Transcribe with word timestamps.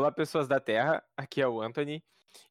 Olá, 0.00 0.10
pessoas 0.10 0.48
da 0.48 0.58
Terra, 0.58 1.04
aqui 1.14 1.42
é 1.42 1.46
o 1.46 1.60
Anthony 1.60 2.02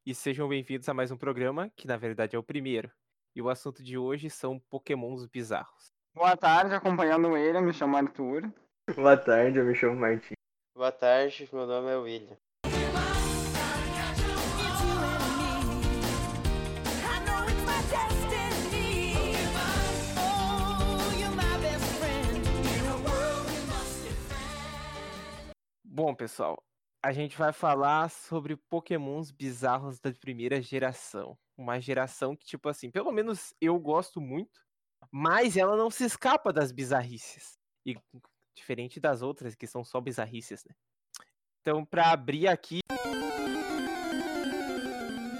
e 0.06 0.14
sejam 0.14 0.48
bem-vindos 0.48 0.88
a 0.88 0.94
mais 0.94 1.10
um 1.10 1.16
programa, 1.16 1.68
que 1.74 1.84
na 1.84 1.96
verdade 1.96 2.36
é 2.36 2.38
o 2.38 2.44
primeiro. 2.44 2.88
E 3.34 3.42
o 3.42 3.48
assunto 3.48 3.82
de 3.82 3.98
hoje 3.98 4.30
são 4.30 4.60
pokémons 4.70 5.26
bizarros. 5.26 5.92
Boa 6.14 6.36
tarde, 6.36 6.76
acompanhando 6.76 7.36
ele, 7.36 7.58
eu 7.58 7.62
me 7.62 7.72
chamo 7.72 7.96
Arthur. 7.96 8.48
Boa 8.94 9.16
tarde, 9.16 9.58
eu 9.58 9.64
me 9.64 9.74
chamo 9.74 9.98
Martim. 9.98 10.34
Boa 10.76 10.92
tarde, 10.92 11.48
meu 11.52 11.66
nome 11.66 11.90
é 11.90 11.96
William. 11.96 12.36
Bom, 25.84 26.14
pessoal, 26.14 26.62
a 27.02 27.12
gente 27.12 27.36
vai 27.36 27.52
falar 27.52 28.10
sobre 28.10 28.56
pokémons 28.56 29.30
bizarros 29.30 29.98
da 29.98 30.12
primeira 30.12 30.60
geração. 30.60 31.36
Uma 31.56 31.80
geração 31.80 32.36
que, 32.36 32.44
tipo 32.44 32.68
assim, 32.68 32.90
pelo 32.90 33.10
menos 33.10 33.54
eu 33.60 33.78
gosto 33.78 34.20
muito, 34.20 34.60
mas 35.10 35.56
ela 35.56 35.76
não 35.76 35.90
se 35.90 36.04
escapa 36.04 36.52
das 36.52 36.72
bizarrices. 36.72 37.58
E 37.86 37.96
diferente 38.54 39.00
das 39.00 39.22
outras, 39.22 39.54
que 39.54 39.66
são 39.66 39.82
só 39.82 40.00
bizarrices, 40.00 40.64
né? 40.64 40.74
Então, 41.62 41.84
pra 41.84 42.10
abrir 42.10 42.48
aqui. 42.48 42.80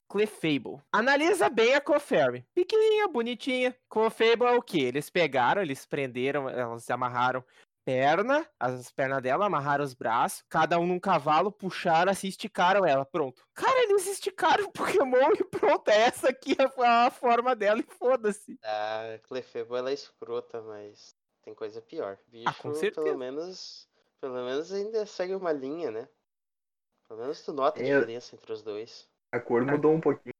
Clefable. 0.09 0.83
Analisa 0.91 1.49
bem 1.49 1.75
a 1.75 1.81
Clefairy. 1.81 2.45
Pequenininha, 2.55 3.07
bonitinha. 3.07 3.77
Clefable 3.89 4.47
é 4.47 4.53
o 4.53 4.63
que? 4.63 4.81
Eles 4.81 5.09
pegaram, 5.09 5.63
eles 5.63 5.87
prenderam, 5.87 6.49
elas 6.49 6.89
amarraram 6.91 7.45
perna, 7.85 8.47
as 8.59 8.91
pernas 8.93 9.23
dela, 9.23 9.47
amarraram 9.47 9.85
os 9.85 9.95
braços, 9.95 10.43
cada 10.49 10.79
um 10.79 10.87
num 10.87 11.01
cavalo, 11.01 11.51
puxaram 11.51 12.11
assim, 12.13 12.29
esticaram 12.29 12.85
ela, 12.87 13.05
pronto. 13.05 13.43
Cara, 13.55 13.83
eles 13.85 14.07
esticaram 14.07 14.65
o 14.65 14.73
Pokémon 14.73 15.33
e 15.39 15.45
pronto, 15.45 15.89
essa 15.89 16.29
aqui 16.29 16.57
é 16.59 16.87
a 16.87 17.11
forma 17.11 17.55
dela 17.57 17.81
e 17.81 17.83
foda-se. 17.83 18.59
A 18.63 19.19
Clefable 19.23 19.77
ela 19.77 19.91
é 19.91 19.95
escrota, 19.95 20.61
mas 20.63 21.15
tem 21.43 21.55
coisa 21.55 21.81
pior. 21.81 22.19
Bicho, 22.27 22.49
Ah, 22.49 22.55
com 22.55 22.75
certeza. 22.75 23.05
pelo 23.05 23.19
menos, 23.19 23.89
pelo 24.21 24.35
menos 24.35 24.73
ainda 24.73 25.05
segue 25.07 25.35
uma 25.35 25.53
linha, 25.53 25.91
né? 25.91 26.09
Pelo 27.09 27.21
menos 27.21 27.43
tu 27.43 27.53
nota 27.53 27.81
a 27.81 27.85
Eu- 27.85 27.99
diferença 28.01 28.37
entre 28.37 28.53
os 28.53 28.63
dois. 28.63 29.09
A 29.33 29.41
cor 29.41 29.65
mudou 29.65 29.93
um 29.93 30.01
pouquinho. 30.01 30.35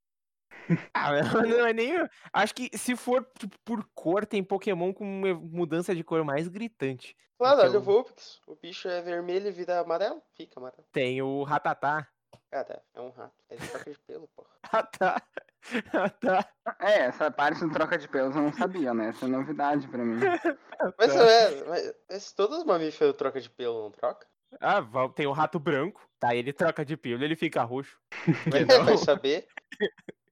Ah, 0.95 1.11
não 1.61 1.67
é 1.67 1.73
nem. 1.73 1.93
Acho 2.33 2.55
que 2.55 2.71
se 2.77 2.97
for 2.97 3.27
tipo, 3.39 3.57
por 3.65 3.85
cor, 3.95 4.27
tem 4.27 4.43
Pokémon 4.43 4.93
com 4.93 5.05
uma 5.05 5.35
mudança 5.35 5.95
de 5.95 6.05
cor 6.05 6.25
mais 6.25 6.49
gritante. 6.49 7.17
Claro, 7.39 7.61
olha 7.63 7.79
o 7.79 7.83
Vulpix. 7.83 8.41
O 8.47 8.55
bicho 8.55 8.87
é 8.89 9.01
vermelho 9.01 9.49
e 9.49 9.51
vira 9.51 9.81
amarelo. 9.81 10.23
Fica 10.37 10.61
amarelo. 10.61 10.85
Tem 10.93 11.23
o 11.23 11.43
Ratatá. 11.43 12.07
Cara, 12.51 12.83
é 12.95 13.01
um 13.01 13.11
rato. 13.11 13.35
É 13.49 13.57
de 13.57 13.69
troca 13.69 13.91
de 13.91 13.99
pelo, 14.01 14.29
porra. 14.29 14.49
Ratá. 14.65 15.23
Ratá. 15.93 16.49
É, 16.81 16.99
essa 17.05 17.31
parte 17.31 17.61
do 17.61 17.71
troca 17.71 17.97
de 17.97 18.09
pelos 18.09 18.35
eu 18.37 18.43
não 18.43 18.53
sabia, 18.53 18.93
né? 18.93 19.09
Essa 19.09 19.25
é 19.25 19.29
novidade 19.29 19.87
pra 19.89 20.05
mim. 20.05 20.19
Mas, 20.99 21.13
Tá. 21.13 21.21
é, 21.21 21.65
mas, 21.65 21.95
mas 22.11 22.33
todos 22.33 22.59
os 22.59 22.65
mamíferos 22.65 23.15
trocam 23.15 23.41
de 23.41 23.51
pelo, 23.51 23.83
não 23.83 23.91
troca? 23.91 24.27
Ah, 24.61 24.81
tem 25.15 25.27
o 25.27 25.33
rato 25.33 25.59
branco. 25.59 26.01
Tá, 26.19 26.35
ele 26.35 26.53
troca 26.55 26.85
de 26.85 26.97
pelo, 26.97 27.23
ele 27.23 27.37
fica 27.37 27.63
roxo. 27.63 27.99
Vai 28.87 28.97
saber. 28.97 29.47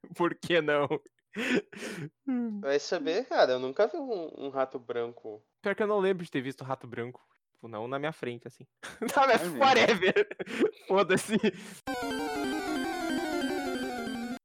Por 0.17 0.35
que 0.35 0.61
não? 0.61 0.89
Vai 2.61 2.79
saber, 2.79 3.27
cara. 3.27 3.53
Eu 3.53 3.59
nunca 3.59 3.87
vi 3.87 3.97
um, 3.97 4.47
um 4.47 4.49
rato 4.49 4.79
branco. 4.79 5.43
Pior 5.63 5.75
que 5.75 5.83
eu 5.83 5.87
não 5.87 5.99
lembro 5.99 6.25
de 6.25 6.31
ter 6.31 6.41
visto 6.41 6.65
rato 6.65 6.87
branco. 6.87 7.21
Tipo, 7.53 7.69
não 7.69 7.89
na 7.89 7.99
minha 7.99 8.13
frente, 8.13 8.47
assim. 8.47 8.67
Tá, 9.13 9.27
mas 9.27 9.43
Vai 9.43 9.51
ver. 9.51 9.59
whatever. 9.61 10.29
Foda-se. 10.87 11.37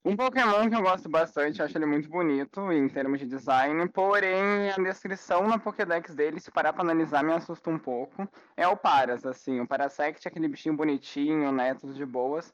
Um 0.06 0.18
Pokémon 0.18 0.70
que 0.70 0.76
eu 0.76 0.82
gosto 0.82 1.08
bastante, 1.08 1.60
eu 1.60 1.66
acho 1.66 1.78
ele 1.78 1.86
muito 1.86 2.10
bonito 2.10 2.72
em 2.74 2.90
termos 2.90 3.20
de 3.20 3.26
design, 3.26 3.88
porém 3.88 4.70
a 4.70 4.76
descrição 4.76 5.48
na 5.48 5.58
Pokédex 5.58 6.14
dele, 6.14 6.42
se 6.42 6.52
parar 6.52 6.74
pra 6.74 6.82
analisar, 6.82 7.24
me 7.24 7.32
assusta 7.32 7.70
um 7.70 7.80
pouco. 7.80 8.28
É 8.58 8.68
o 8.68 8.76
Paras, 8.76 9.26
assim, 9.26 9.62
o 9.62 9.68
Parasect 9.68 10.28
é 10.28 10.30
aquele 10.30 10.50
bichinho 10.50 10.76
bonitinho, 10.76 11.54
né, 11.54 11.74
tudo 11.76 11.94
de 11.94 12.06
boas. 12.06 12.54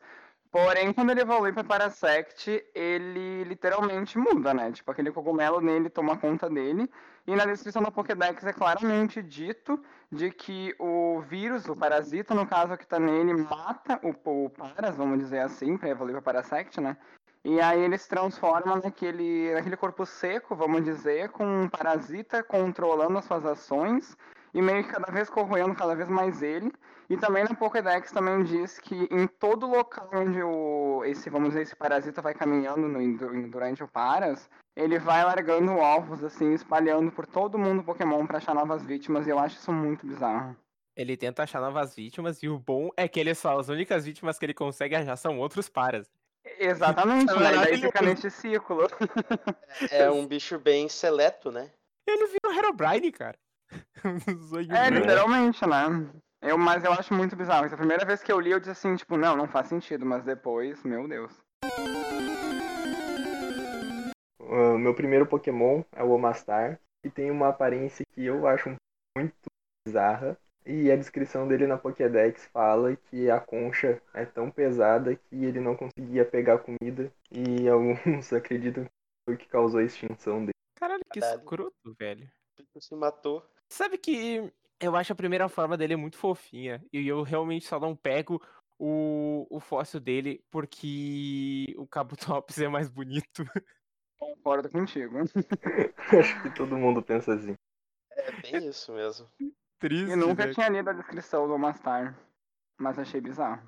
Porém, 0.51 0.91
quando 0.91 1.11
ele 1.11 1.21
evolui 1.21 1.53
pra 1.53 1.63
Parasect, 1.63 2.63
ele 2.73 3.43
literalmente 3.43 4.17
muda, 4.17 4.51
né? 4.51 4.71
Tipo, 4.71 4.91
aquele 4.91 5.11
cogumelo 5.11 5.61
nele 5.61 5.89
toma 5.89 6.17
conta 6.17 6.49
dele. 6.49 6.89
E 7.27 7.35
na 7.35 7.45
descrição 7.45 7.83
da 7.83 7.91
Pokédex 7.91 8.43
é 8.43 8.51
claramente 8.51 9.21
dito 9.21 9.79
de 10.11 10.31
que 10.31 10.73
o 10.79 11.21
vírus, 11.21 11.69
o 11.69 11.75
parasita, 11.75 12.33
no 12.33 12.47
caso 12.47 12.75
que 12.75 12.87
tá 12.87 12.99
nele, 12.99 13.33
mata 13.33 13.99
o, 14.01 14.45
o 14.45 14.49
Paras, 14.49 14.97
vamos 14.97 15.19
dizer 15.19 15.41
assim, 15.41 15.77
pra 15.77 15.89
evoluir 15.89 16.13
pra 16.13 16.33
Parasect, 16.33 16.81
né? 16.81 16.97
E 17.43 17.61
aí 17.61 17.79
ele 17.81 17.97
se 17.97 18.09
transforma 18.09 18.75
naquele, 18.77 19.53
naquele 19.53 19.77
corpo 19.77 20.05
seco, 20.05 20.55
vamos 20.55 20.83
dizer, 20.83 21.29
com 21.29 21.45
um 21.45 21.69
parasita 21.69 22.43
controlando 22.43 23.17
as 23.17 23.25
suas 23.25 23.45
ações 23.45 24.17
e 24.53 24.61
meio 24.61 24.83
que 24.83 24.91
cada 24.91 25.11
vez 25.11 25.29
corroendo 25.29 25.75
cada 25.75 25.95
vez 25.95 26.09
mais 26.09 26.41
ele. 26.41 26.71
E 27.09 27.17
também 27.17 27.43
na 27.43 27.55
Pokédex 27.55 28.11
também 28.11 28.43
diz 28.43 28.77
que 28.79 29.07
em 29.09 29.25
todo 29.25 29.65
local 29.67 30.09
onde 30.13 30.41
o, 30.43 31.03
esse, 31.05 31.27
vamos 31.29 31.49
dizer, 31.49 31.63
esse 31.63 31.75
parasita 31.75 32.21
vai 32.21 32.35
caminhando 32.35 32.87
no- 32.87 33.49
durante 33.49 33.83
o 33.83 33.87
Paras, 33.87 34.47
ele 34.75 34.99
vai 34.99 35.23
largando 35.23 35.71
ovos, 35.71 36.23
assim, 36.23 36.53
espalhando 36.53 37.11
por 37.11 37.25
todo 37.25 37.57
mundo 37.57 37.83
Pokémon 37.83 38.27
pra 38.27 38.37
achar 38.37 38.53
novas 38.53 38.83
vítimas, 38.85 39.25
e 39.25 39.31
eu 39.31 39.39
acho 39.39 39.57
isso 39.57 39.73
muito 39.73 40.05
bizarro. 40.05 40.55
Ele 40.95 41.17
tenta 41.17 41.43
achar 41.43 41.59
novas 41.61 41.95
vítimas 41.95 42.43
e 42.43 42.49
o 42.49 42.59
bom 42.59 42.89
é 42.95 43.07
que 43.07 43.19
ele 43.19 43.33
só 43.33 43.57
as 43.59 43.69
únicas 43.69 44.05
vítimas 44.05 44.37
que 44.37 44.45
ele 44.45 44.53
consegue 44.53 44.95
achar 44.95 45.15
são 45.15 45.39
outros 45.39 45.67
paras. 45.67 46.07
Exatamente, 46.59 47.31
é 47.33 47.39
né? 47.39 47.51
Daí 47.57 47.77
fica 47.77 48.01
nesse 48.01 48.29
ciclo. 48.29 48.85
É 49.89 50.11
um 50.11 50.27
bicho 50.27 50.59
bem 50.59 50.87
seleto, 50.89 51.51
né? 51.51 51.71
Ele 52.07 52.27
vira 52.27 52.49
o 52.49 52.53
Herobrine, 52.53 53.11
cara. 53.11 53.37
É, 54.75 54.89
literalmente, 54.89 55.65
né? 55.65 56.09
Eu, 56.41 56.57
mas 56.57 56.85
eu 56.85 56.93
acho 56.93 57.13
muito 57.13 57.35
bizarro. 57.35 57.65
Essa 57.65 57.75
primeira 57.75 58.05
vez 58.05 58.23
que 58.23 58.31
eu 58.31 58.39
li, 58.39 58.51
eu 58.51 58.59
disse 58.59 58.71
assim, 58.71 58.95
tipo, 58.95 59.17
não, 59.17 59.35
não 59.35 59.47
faz 59.47 59.67
sentido, 59.67 60.05
mas 60.05 60.23
depois, 60.23 60.81
meu 60.83 61.05
Deus. 61.07 61.33
O 64.39 64.77
meu 64.77 64.95
primeiro 64.95 65.27
Pokémon 65.27 65.83
é 65.91 66.01
o 66.01 66.11
Omastar, 66.11 66.79
que 67.03 67.09
tem 67.09 67.29
uma 67.29 67.49
aparência 67.49 68.05
que 68.13 68.25
eu 68.25 68.47
acho 68.47 68.73
muito 69.17 69.35
bizarra. 69.85 70.37
E 70.65 70.89
a 70.89 70.95
descrição 70.95 71.47
dele 71.47 71.67
na 71.67 71.77
Pokédex 71.77 72.45
fala 72.53 72.95
que 72.95 73.29
a 73.29 73.39
concha 73.39 74.01
é 74.13 74.25
tão 74.25 74.49
pesada 74.49 75.15
que 75.15 75.43
ele 75.43 75.59
não 75.59 75.75
conseguia 75.75 76.23
pegar 76.23 76.59
comida. 76.59 77.11
E 77.29 77.67
alguns 77.69 78.31
acreditam 78.31 78.85
que 78.85 78.91
foi 79.25 79.35
o 79.35 79.37
que 79.37 79.47
causou 79.47 79.81
a 79.81 79.83
extinção 79.83 80.39
dele. 80.39 80.53
Caralho, 80.79 81.03
que 81.11 81.19
escroto, 81.19 81.93
velho. 81.99 82.31
O 82.57 82.63
bicho 82.63 82.87
se 82.87 82.95
matou. 82.95 83.45
Sabe 83.67 83.97
que 83.97 84.51
eu 84.79 84.95
acho 84.95 85.11
a 85.13 85.15
primeira 85.15 85.49
forma 85.49 85.77
dele 85.77 85.95
muito 85.95 86.17
fofinha. 86.17 86.83
E 86.91 87.07
eu 87.07 87.21
realmente 87.23 87.65
só 87.65 87.79
não 87.79 87.95
pego 87.95 88.41
o, 88.77 89.45
o 89.49 89.59
fóssil 89.59 89.99
dele 89.99 90.43
porque 90.49 91.73
o 91.77 91.85
Kabutops 91.85 92.57
é 92.59 92.67
mais 92.67 92.89
bonito. 92.89 93.45
Concordo 94.17 94.69
contigo. 94.69 95.17
acho 96.19 96.41
que 96.41 96.55
todo 96.55 96.77
mundo 96.77 97.01
pensa 97.01 97.33
assim. 97.33 97.55
É 98.11 98.31
bem 98.41 98.67
isso 98.67 98.93
mesmo. 98.93 99.27
Triste, 99.79 100.11
E 100.11 100.15
nunca 100.15 100.45
né? 100.45 100.53
tinha 100.53 100.69
lido 100.69 100.89
a 100.89 100.93
descrição 100.93 101.47
do 101.47 101.57
Mastar, 101.57 102.17
mas 102.77 102.99
achei 102.99 103.21
bizarro. 103.21 103.61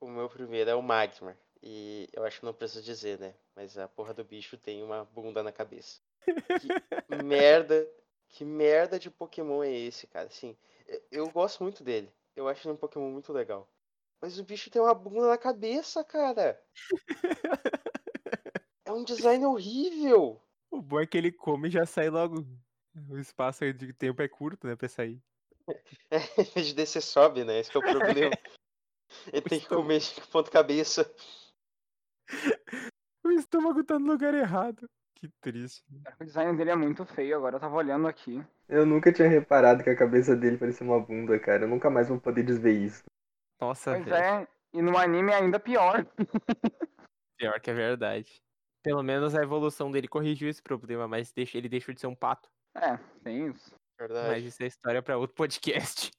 O 0.00 0.08
meu 0.08 0.28
primeiro 0.28 0.70
é 0.70 0.74
o 0.74 0.82
Magmar. 0.82 1.36
E 1.62 2.08
eu 2.14 2.24
acho 2.24 2.40
que 2.40 2.46
não 2.46 2.54
preciso 2.54 2.82
dizer, 2.82 3.18
né? 3.18 3.34
Mas 3.54 3.76
a 3.76 3.86
porra 3.86 4.14
do 4.14 4.24
bicho 4.24 4.56
tem 4.56 4.82
uma 4.82 5.04
bunda 5.04 5.42
na 5.42 5.52
cabeça. 5.52 6.00
Que 6.24 6.28
merda. 7.22 7.86
Que 8.30 8.44
merda 8.44 8.98
de 8.98 9.10
Pokémon 9.10 9.62
é 9.62 9.72
esse, 9.72 10.06
cara? 10.06 10.26
Assim, 10.28 10.56
eu- 11.10 11.28
gosto 11.30 11.62
muito 11.62 11.82
dele. 11.82 12.12
Eu 12.34 12.48
acho 12.48 12.66
ele 12.66 12.74
um 12.74 12.76
Pokémon 12.76 13.10
muito 13.10 13.32
legal. 13.32 13.68
Mas 14.20 14.38
o 14.38 14.44
bicho 14.44 14.70
tem 14.70 14.80
uma 14.80 14.94
bunda 14.94 15.28
na 15.28 15.38
cabeça, 15.38 16.04
cara. 16.04 16.60
É 18.84 18.92
um 18.92 19.04
design 19.04 19.46
horrível. 19.46 20.42
O 20.68 20.82
bom 20.82 20.98
é 20.98 21.06
que 21.06 21.16
ele 21.16 21.30
come 21.30 21.68
e 21.68 21.70
já 21.70 21.86
sai 21.86 22.10
logo. 22.10 22.44
O 23.08 23.18
espaço 23.18 23.72
de 23.72 23.92
tempo 23.92 24.20
é 24.20 24.26
curto, 24.26 24.66
né, 24.66 24.74
pra 24.74 24.88
sair. 24.88 25.22
É, 26.10 26.16
em 26.40 26.44
vez 26.44 26.66
de 26.66 26.74
descer, 26.74 27.00
sobe, 27.00 27.44
né? 27.44 27.60
Esse 27.60 27.70
que 27.70 27.76
é 27.76 27.80
o 27.80 27.82
problema. 27.84 28.36
Ele 29.32 29.42
tem 29.42 29.60
que 29.60 29.68
comer 29.68 30.00
de 30.00 30.20
ponta 30.26 30.50
cabeça. 30.50 31.08
O 33.24 33.30
estômago 33.30 33.84
tá 33.84 33.96
no 33.96 34.06
lugar 34.06 34.34
errado. 34.34 34.90
Que 35.20 35.28
triste. 35.40 35.84
O 36.18 36.24
design 36.24 36.56
dele 36.56 36.70
é 36.70 36.74
muito 36.76 37.04
feio, 37.04 37.36
agora 37.36 37.56
eu 37.56 37.60
tava 37.60 37.76
olhando 37.76 38.08
aqui. 38.08 38.42
Eu 38.68 38.86
nunca 38.86 39.12
tinha 39.12 39.28
reparado 39.28 39.84
que 39.84 39.90
a 39.90 39.96
cabeça 39.96 40.34
dele 40.34 40.56
parecia 40.56 40.86
uma 40.86 40.98
bunda, 40.98 41.38
cara. 41.38 41.64
Eu 41.64 41.68
nunca 41.68 41.90
mais 41.90 42.08
vou 42.08 42.18
poder 42.18 42.42
desver 42.42 42.72
isso. 42.72 43.02
Nossa, 43.60 43.92
Pois 43.92 44.04
velho. 44.06 44.14
é, 44.16 44.48
e 44.72 44.80
no 44.80 44.96
anime 44.96 45.30
é 45.32 45.34
ainda 45.36 45.60
pior. 45.60 46.06
Pior 47.38 47.58
que 47.60 47.70
é 47.70 47.74
verdade. 47.74 48.40
Pelo 48.82 49.02
menos 49.02 49.34
a 49.34 49.42
evolução 49.42 49.90
dele 49.90 50.08
corrigiu 50.08 50.48
esse 50.48 50.62
problema, 50.62 51.06
mas 51.08 51.32
deixa- 51.32 51.56
ele 51.58 51.68
deixou 51.68 51.94
de 51.94 52.00
ser 52.00 52.06
um 52.06 52.14
pato. 52.14 52.48
É, 52.74 52.96
tem 53.22 53.48
isso. 53.48 53.74
Verdade. 53.98 54.28
Mas 54.28 54.44
isso 54.44 54.62
é 54.62 54.66
história 54.66 55.02
pra 55.02 55.18
outro 55.18 55.34
podcast. 55.36 56.10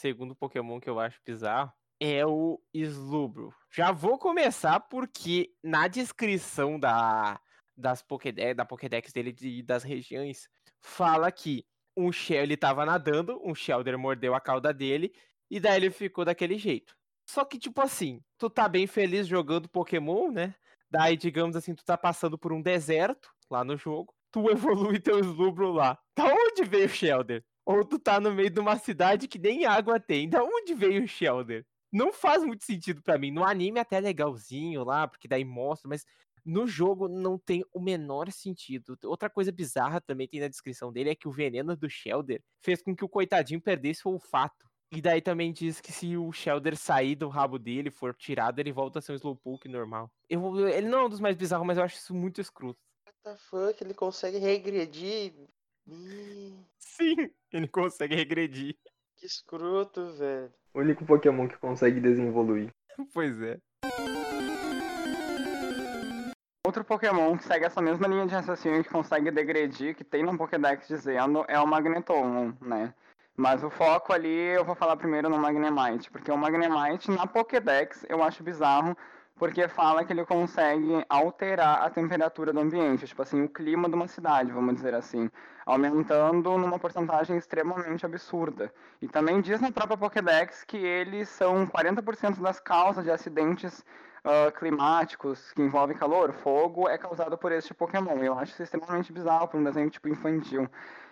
segundo 0.00 0.34
Pokémon 0.34 0.80
que 0.80 0.88
eu 0.88 0.98
acho 0.98 1.20
bizarro 1.24 1.72
é 2.00 2.24
o 2.24 2.58
Slubro. 2.72 3.54
Já 3.70 3.92
vou 3.92 4.18
começar 4.18 4.80
porque 4.80 5.52
na 5.62 5.86
descrição 5.86 6.80
da, 6.80 7.38
das 7.76 8.02
Pokédex, 8.02 8.56
da 8.56 8.64
Pokédex 8.64 9.12
dele 9.12 9.36
e 9.42 9.62
das 9.62 9.84
regiões, 9.84 10.48
fala 10.80 11.30
que 11.30 11.64
um 11.94 12.10
Shell 12.10 12.44
ele 12.44 12.56
tava 12.56 12.86
nadando, 12.86 13.38
um 13.44 13.54
Shelder 13.54 13.98
mordeu 13.98 14.34
a 14.34 14.40
cauda 14.40 14.72
dele 14.72 15.12
e 15.50 15.60
daí 15.60 15.76
ele 15.76 15.90
ficou 15.90 16.24
daquele 16.24 16.56
jeito. 16.56 16.96
Só 17.28 17.44
que, 17.44 17.58
tipo 17.58 17.80
assim, 17.82 18.20
tu 18.38 18.48
tá 18.48 18.68
bem 18.68 18.86
feliz 18.86 19.26
jogando 19.26 19.68
Pokémon, 19.68 20.30
né? 20.30 20.54
Daí, 20.90 21.16
digamos 21.16 21.54
assim, 21.54 21.74
tu 21.74 21.84
tá 21.84 21.96
passando 21.96 22.38
por 22.38 22.52
um 22.52 22.62
deserto 22.62 23.30
lá 23.48 23.62
no 23.62 23.76
jogo, 23.76 24.12
tu 24.32 24.48
evolui 24.50 24.98
teu 24.98 25.18
Slubro 25.20 25.70
lá. 25.70 25.98
Da 26.16 26.24
onde 26.24 26.64
veio 26.64 26.86
o 26.86 26.88
Shelder? 26.88 27.44
Ou 27.64 27.84
tu 27.84 27.98
tá 27.98 28.18
no 28.18 28.32
meio 28.32 28.50
de 28.50 28.58
uma 28.58 28.76
cidade 28.78 29.28
que 29.28 29.38
nem 29.38 29.66
água 29.66 30.00
tem. 30.00 30.28
Da 30.28 30.42
onde 30.42 30.74
veio 30.74 31.04
o 31.04 31.08
Shelder? 31.08 31.64
Não 31.92 32.12
faz 32.12 32.44
muito 32.44 32.64
sentido 32.64 33.02
para 33.02 33.18
mim. 33.18 33.30
No 33.30 33.44
anime 33.44 33.78
é 33.78 33.82
até 33.82 33.98
legalzinho 33.98 34.84
lá, 34.84 35.08
porque 35.08 35.26
daí 35.26 35.44
mostra, 35.44 35.88
mas 35.88 36.04
no 36.44 36.66
jogo 36.66 37.08
não 37.08 37.38
tem 37.38 37.64
o 37.72 37.80
menor 37.80 38.30
sentido. 38.30 38.96
Outra 39.04 39.28
coisa 39.28 39.52
bizarra 39.52 40.00
também 40.00 40.28
tem 40.28 40.40
na 40.40 40.48
descrição 40.48 40.92
dele 40.92 41.10
é 41.10 41.14
que 41.14 41.28
o 41.28 41.32
veneno 41.32 41.76
do 41.76 41.88
Shelder 41.88 42.42
fez 42.62 42.82
com 42.82 42.94
que 42.94 43.04
o 43.04 43.08
coitadinho 43.08 43.60
perdesse 43.60 44.06
o 44.06 44.12
olfato. 44.12 44.68
E 44.92 45.00
daí 45.00 45.20
também 45.20 45.52
diz 45.52 45.80
que 45.80 45.92
se 45.92 46.16
o 46.16 46.32
Shelder 46.32 46.76
sair 46.76 47.14
do 47.14 47.28
rabo 47.28 47.58
dele, 47.58 47.92
for 47.92 48.12
tirado, 48.14 48.58
ele 48.58 48.72
volta 48.72 48.98
a 48.98 49.02
ser 49.02 49.12
um 49.12 49.16
Slowpoke 49.16 49.68
normal. 49.68 50.10
Eu, 50.28 50.68
ele 50.68 50.88
não 50.88 50.98
é 50.98 51.04
um 51.04 51.08
dos 51.08 51.20
mais 51.20 51.36
bizarros, 51.36 51.64
mas 51.64 51.78
eu 51.78 51.84
acho 51.84 51.96
isso 51.96 52.12
muito 52.12 52.40
escroto. 52.40 52.80
What 53.06 53.18
the 53.22 53.36
fuck? 53.36 53.84
Ele 53.84 53.94
consegue 53.94 54.38
regredir? 54.38 55.32
Sim, 56.76 57.30
ele 57.52 57.68
consegue 57.68 58.16
regredir. 58.16 58.76
Que 59.16 59.26
escroto, 59.26 60.12
velho. 60.14 60.52
O 60.72 60.80
único 60.80 61.04
Pokémon 61.04 61.48
que 61.48 61.58
consegue 61.58 62.00
desenvolver. 62.00 62.70
pois 63.12 63.40
é. 63.42 63.58
Outro 66.64 66.84
Pokémon 66.84 67.36
que 67.36 67.44
segue 67.44 67.64
essa 67.64 67.82
mesma 67.82 68.06
linha 68.06 68.26
de 68.26 68.34
raciocínio 68.34 68.84
que 68.84 68.90
consegue 68.90 69.30
degredir, 69.30 69.96
que 69.96 70.04
tem 70.04 70.22
no 70.22 70.38
Pokédex 70.38 70.86
dizendo, 70.86 71.44
é 71.48 71.58
o 71.58 71.66
Magneton, 71.66 72.54
né? 72.60 72.94
Mas 73.36 73.64
o 73.64 73.70
foco 73.70 74.12
ali 74.12 74.28
eu 74.28 74.64
vou 74.64 74.74
falar 74.76 74.96
primeiro 74.96 75.28
no 75.28 75.38
Magnemite, 75.38 76.10
porque 76.10 76.30
o 76.30 76.36
Magnemite 76.36 77.10
na 77.10 77.26
Pokédex 77.26 78.04
eu 78.08 78.22
acho 78.22 78.44
bizarro, 78.44 78.96
porque 79.40 79.66
fala 79.68 80.04
que 80.04 80.12
ele 80.12 80.26
consegue 80.26 81.02
alterar 81.08 81.82
a 81.82 81.88
temperatura 81.88 82.52
do 82.52 82.60
ambiente, 82.60 83.06
tipo 83.06 83.22
assim, 83.22 83.42
o 83.42 83.48
clima 83.48 83.88
de 83.88 83.94
uma 83.94 84.06
cidade, 84.06 84.52
vamos 84.52 84.74
dizer 84.74 84.94
assim, 84.94 85.30
aumentando 85.64 86.58
numa 86.58 86.78
porcentagem 86.78 87.38
extremamente 87.38 88.04
absurda. 88.04 88.70
E 89.00 89.08
também 89.08 89.40
diz 89.40 89.58
na 89.58 89.72
própria 89.72 89.96
Pokédex 89.96 90.62
que 90.64 90.76
eles 90.76 91.30
são 91.30 91.66
40% 91.66 92.38
das 92.38 92.60
causas 92.60 93.02
de 93.02 93.10
acidentes 93.10 93.82
uh, 94.26 94.52
climáticos 94.58 95.52
que 95.52 95.62
envolvem 95.62 95.96
calor, 95.96 96.34
fogo, 96.34 96.86
é 96.86 96.98
causado 96.98 97.38
por 97.38 97.50
este 97.50 97.72
Pokémon. 97.72 98.22
Eu 98.22 98.38
acho 98.38 98.52
isso 98.52 98.62
extremamente 98.62 99.10
bizarro 99.10 99.48
para 99.48 99.58
um 99.58 99.64
desenho 99.64 99.88
tipo 99.88 100.06
infantil. 100.06 100.68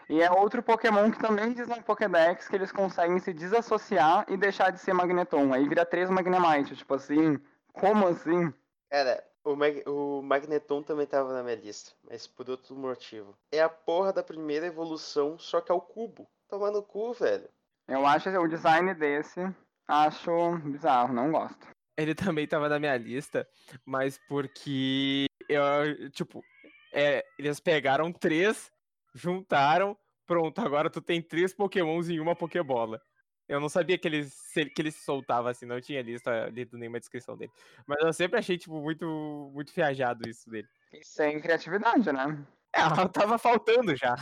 E 0.06 0.20
é 0.20 0.31
outro 0.31 0.62
Pokémon 0.62 1.10
que 1.10 1.19
também 1.19 1.54
diz 1.54 1.66
na 1.66 1.81
Pokédex 1.81 2.46
que 2.46 2.56
eles 2.56 2.72
conseguem 2.72 3.19
se 3.20 3.32
desassociar 3.32 4.26
e 4.28 4.36
deixar 4.36 4.70
de 4.70 4.81
ser 4.81 4.92
Magneton. 4.92 5.50
Aí 5.54 5.66
vira 5.66 5.86
três 5.86 6.10
Magnemite, 6.10 6.76
tipo 6.76 6.92
assim, 6.92 7.40
como 7.73 8.06
assim? 8.09 8.53
Cara, 8.91 9.25
o, 9.44 9.55
Mag 9.55 9.82
o 9.87 10.23
Magneton 10.23 10.82
também 10.82 11.06
tava 11.06 11.32
na 11.32 11.43
minha 11.43 11.56
lista, 11.56 11.93
mas 12.09 12.26
por 12.26 12.49
outro 12.49 12.75
motivo. 12.76 13.37
É 13.53 13.61
a 13.61 13.69
porra 13.69 14.12
da 14.12 14.23
primeira 14.23 14.67
evolução, 14.67 15.38
só 15.38 15.61
que 15.61 15.70
é 15.70 15.75
o 15.75 15.81
cubo. 15.81 16.29
Toma 16.49 16.70
no 16.70 16.82
cu, 16.82 17.12
velho. 17.12 17.49
Eu 17.87 18.06
acho 18.06 18.29
o 18.29 18.49
design 18.49 18.94
desse, 18.94 19.41
acho 19.87 20.59
bizarro, 20.59 21.12
não 21.15 21.32
gosto. 21.32 21.69
Ele 21.97 22.15
também 22.15 22.47
tava 22.47 22.69
na 22.69 22.79
minha 22.79 22.97
lista, 22.97 23.49
mas 23.85 24.20
porque 24.29 25.26
eu, 25.49 26.11
tipo, 26.11 26.44
é, 26.93 27.25
eles 27.38 27.59
pegaram 27.59 28.12
três, 28.12 28.70
juntaram, 29.15 29.97
pronto, 30.26 30.61
agora 30.61 30.91
tu 30.91 31.00
tem 31.00 31.23
três 31.23 31.55
pokémons 31.55 32.09
em 32.09 32.20
uma 32.20 32.37
pokébola. 32.37 33.00
Eu 33.48 33.60
não 33.60 33.68
sabia 33.68 33.96
que 33.96 34.06
ele, 34.06 34.28
que 34.74 34.82
ele 34.82 34.90
se 34.90 35.02
soltava 35.02 35.50
assim, 35.50 35.64
não 35.64 35.80
tinha 35.80 36.02
lista, 36.02 36.48
lido 36.50 36.76
nenhuma 36.76 37.00
descrição 37.00 37.36
dele. 37.36 37.50
Mas 37.86 37.98
eu 38.00 38.12
sempre 38.12 38.38
achei, 38.38 38.58
tipo, 38.58 38.78
muito, 38.80 39.50
muito 39.54 39.72
viajado 39.72 40.28
isso 40.28 40.50
dele. 40.50 40.68
E 40.92 41.02
sem 41.02 41.40
criatividade, 41.40 42.12
né? 42.12 42.44
É, 42.74 43.08
tava 43.08 43.38
faltando 43.38 43.96
já. 43.96 44.14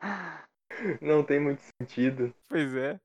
não 1.00 1.22
tem 1.22 1.38
muito 1.38 1.62
sentido. 1.80 2.34
Pois 2.48 2.74
é. 2.74 2.98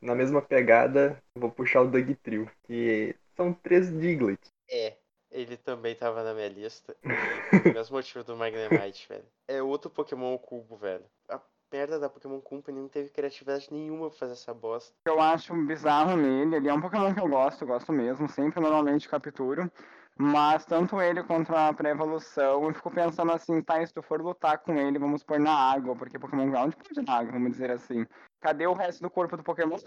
Na 0.00 0.16
mesma 0.16 0.42
pegada, 0.42 1.22
vou 1.36 1.50
puxar 1.50 1.82
o 1.82 1.88
Doug 1.88 2.10
Trio, 2.20 2.50
que 2.64 3.14
são 3.36 3.52
três 3.52 3.96
Diglett. 3.96 4.40
É, 4.68 4.96
ele 5.30 5.56
também 5.56 5.94
tava 5.94 6.24
na 6.24 6.34
minha 6.34 6.48
lista. 6.48 6.96
Mesmo 7.74 7.96
motivo 7.96 8.24
do 8.24 8.36
Magnemite, 8.36 9.08
velho. 9.08 9.24
É 9.46 9.62
outro 9.62 9.88
Pokémon 9.88 10.36
cubo, 10.38 10.76
velho. 10.76 11.04
A 11.28 11.40
merda 11.72 11.98
da 11.98 12.08
Pokémon 12.08 12.40
Company 12.40 12.78
não 12.78 12.88
teve 12.88 13.08
criatividade 13.08 13.68
nenhuma 13.72 14.10
pra 14.10 14.18
fazer 14.18 14.34
essa 14.34 14.52
bosta. 14.52 14.94
Eu 15.06 15.20
acho 15.20 15.54
bizarro 15.66 16.16
nele, 16.16 16.56
ele 16.56 16.68
é 16.68 16.74
um 16.74 16.80
Pokémon 16.80 17.14
que 17.14 17.20
eu 17.20 17.28
gosto, 17.28 17.66
gosto 17.66 17.92
mesmo, 17.92 18.28
sempre 18.28 18.60
normalmente 18.60 19.08
capturo. 19.08 19.70
Mas 20.14 20.66
tanto 20.66 21.00
ele 21.00 21.24
quanto 21.24 21.56
a 21.56 21.72
pré-evolução, 21.72 22.64
eu 22.64 22.74
fico 22.74 22.90
pensando 22.90 23.32
assim, 23.32 23.62
tá, 23.62 23.84
se 23.84 23.94
tu 23.94 24.02
for 24.02 24.20
lutar 24.20 24.58
com 24.58 24.74
ele, 24.74 24.98
vamos 24.98 25.22
pôr 25.22 25.40
na 25.40 25.54
água, 25.54 25.96
porque 25.96 26.18
Pokémon 26.18 26.50
Ground 26.50 26.74
pode 26.74 27.06
na 27.06 27.14
água, 27.14 27.32
vamos 27.32 27.52
dizer 27.52 27.70
assim. 27.70 28.06
Cadê 28.38 28.66
o 28.66 28.74
resto 28.74 29.00
do 29.00 29.10
corpo 29.10 29.38
do 29.38 29.42
Pokémon? 29.42 29.78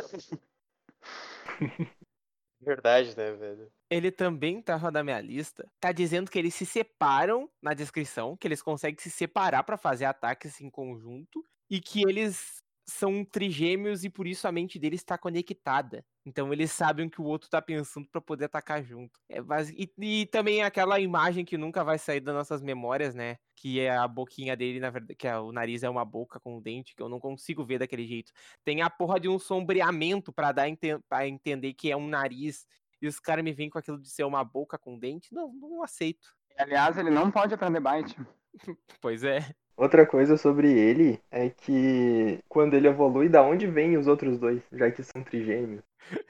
Verdade, 2.60 3.16
né, 3.16 3.32
velho? 3.34 3.72
Ele 3.88 4.12
também 4.12 4.60
tava 4.60 4.90
na 4.90 5.04
minha 5.04 5.22
lista. 5.22 5.70
Tá 5.80 5.92
dizendo 5.92 6.32
que 6.32 6.40
eles 6.40 6.56
se 6.56 6.66
separam 6.66 7.48
na 7.62 7.76
descrição, 7.76 8.36
que 8.36 8.48
eles 8.48 8.64
conseguem 8.64 9.00
se 9.00 9.12
separar 9.12 9.64
para 9.64 9.78
fazer 9.78 10.06
ataques 10.06 10.60
em 10.60 10.72
conjunto 10.72 11.46
e 11.69 11.79
que 11.79 12.01
eles 12.07 12.63
são 12.88 13.25
trigêmeos 13.25 14.03
e 14.03 14.09
por 14.09 14.27
isso 14.27 14.47
a 14.47 14.51
mente 14.51 14.77
deles 14.77 15.01
está 15.01 15.17
conectada. 15.17 16.06
Então 16.25 16.53
eles 16.53 16.71
sabem 16.71 17.07
o 17.07 17.09
que 17.09 17.21
o 17.21 17.25
outro 17.25 17.50
tá 17.50 17.62
pensando 17.62 18.07
para 18.07 18.21
poder 18.21 18.45
atacar 18.45 18.83
junto. 18.83 19.19
É 19.27 19.41
base... 19.41 19.73
e, 19.77 20.21
e, 20.21 20.25
também 20.27 20.63
aquela 20.63 21.00
imagem 21.00 21.44
que 21.44 21.57
nunca 21.57 21.83
vai 21.83 21.97
sair 21.97 22.19
das 22.19 22.33
nossas 22.33 22.62
memórias, 22.62 23.15
né? 23.15 23.38
Que 23.56 23.79
é 23.79 23.95
a 23.95 24.07
boquinha 24.07 24.56
dele, 24.56 24.79
na 24.79 24.89
verdade, 24.89 25.15
que 25.15 25.27
é, 25.27 25.38
o 25.38 25.51
nariz 25.51 25.83
é 25.83 25.89
uma 25.89 26.06
boca 26.06 26.39
com 26.39 26.57
um 26.57 26.62
dente, 26.62 26.95
que 26.95 27.01
eu 27.01 27.09
não 27.09 27.19
consigo 27.19 27.65
ver 27.65 27.79
daquele 27.79 28.06
jeito. 28.06 28.31
Tem 28.63 28.81
a 28.81 28.89
porra 28.89 29.19
de 29.19 29.27
um 29.27 29.39
sombreamento 29.39 30.31
para 30.31 30.51
dar 30.51 30.69
ente... 30.69 30.98
pra 31.10 31.27
entender 31.27 31.74
que 31.74 31.91
é 31.91 31.98
um 31.98 32.07
nariz. 32.07 32.67
E 33.01 33.07
os 33.07 33.19
caras 33.19 33.43
me 33.43 33.53
vêm 33.53 33.69
com 33.69 33.77
aquilo 33.77 34.00
de 34.00 34.10
ser 34.10 34.24
uma 34.24 34.43
boca 34.43 34.77
com 34.77 34.98
dente. 34.98 35.34
Não, 35.34 35.51
não 35.53 35.84
aceito. 35.84 36.36
Aliás, 36.57 36.98
ele 36.98 37.10
não 37.10 37.29
pode 37.29 37.53
aprender 37.53 37.79
bite. 37.79 38.15
pois 39.01 39.24
é. 39.24 39.39
Outra 39.77 40.05
coisa 40.05 40.38
sobre 40.38 40.71
ele 40.71 41.21
é 41.29 41.50
que 41.50 42.39
quando 42.47 42.75
ele 42.75 42.88
evolui, 42.88 43.27
da 43.27 43.41
onde 43.41 43.67
vem 43.67 43.97
os 43.97 44.07
outros 44.07 44.39
dois, 44.39 44.62
já 44.71 44.89
que 44.89 45.03
são 45.03 45.21
trigêmeos? 45.24 45.83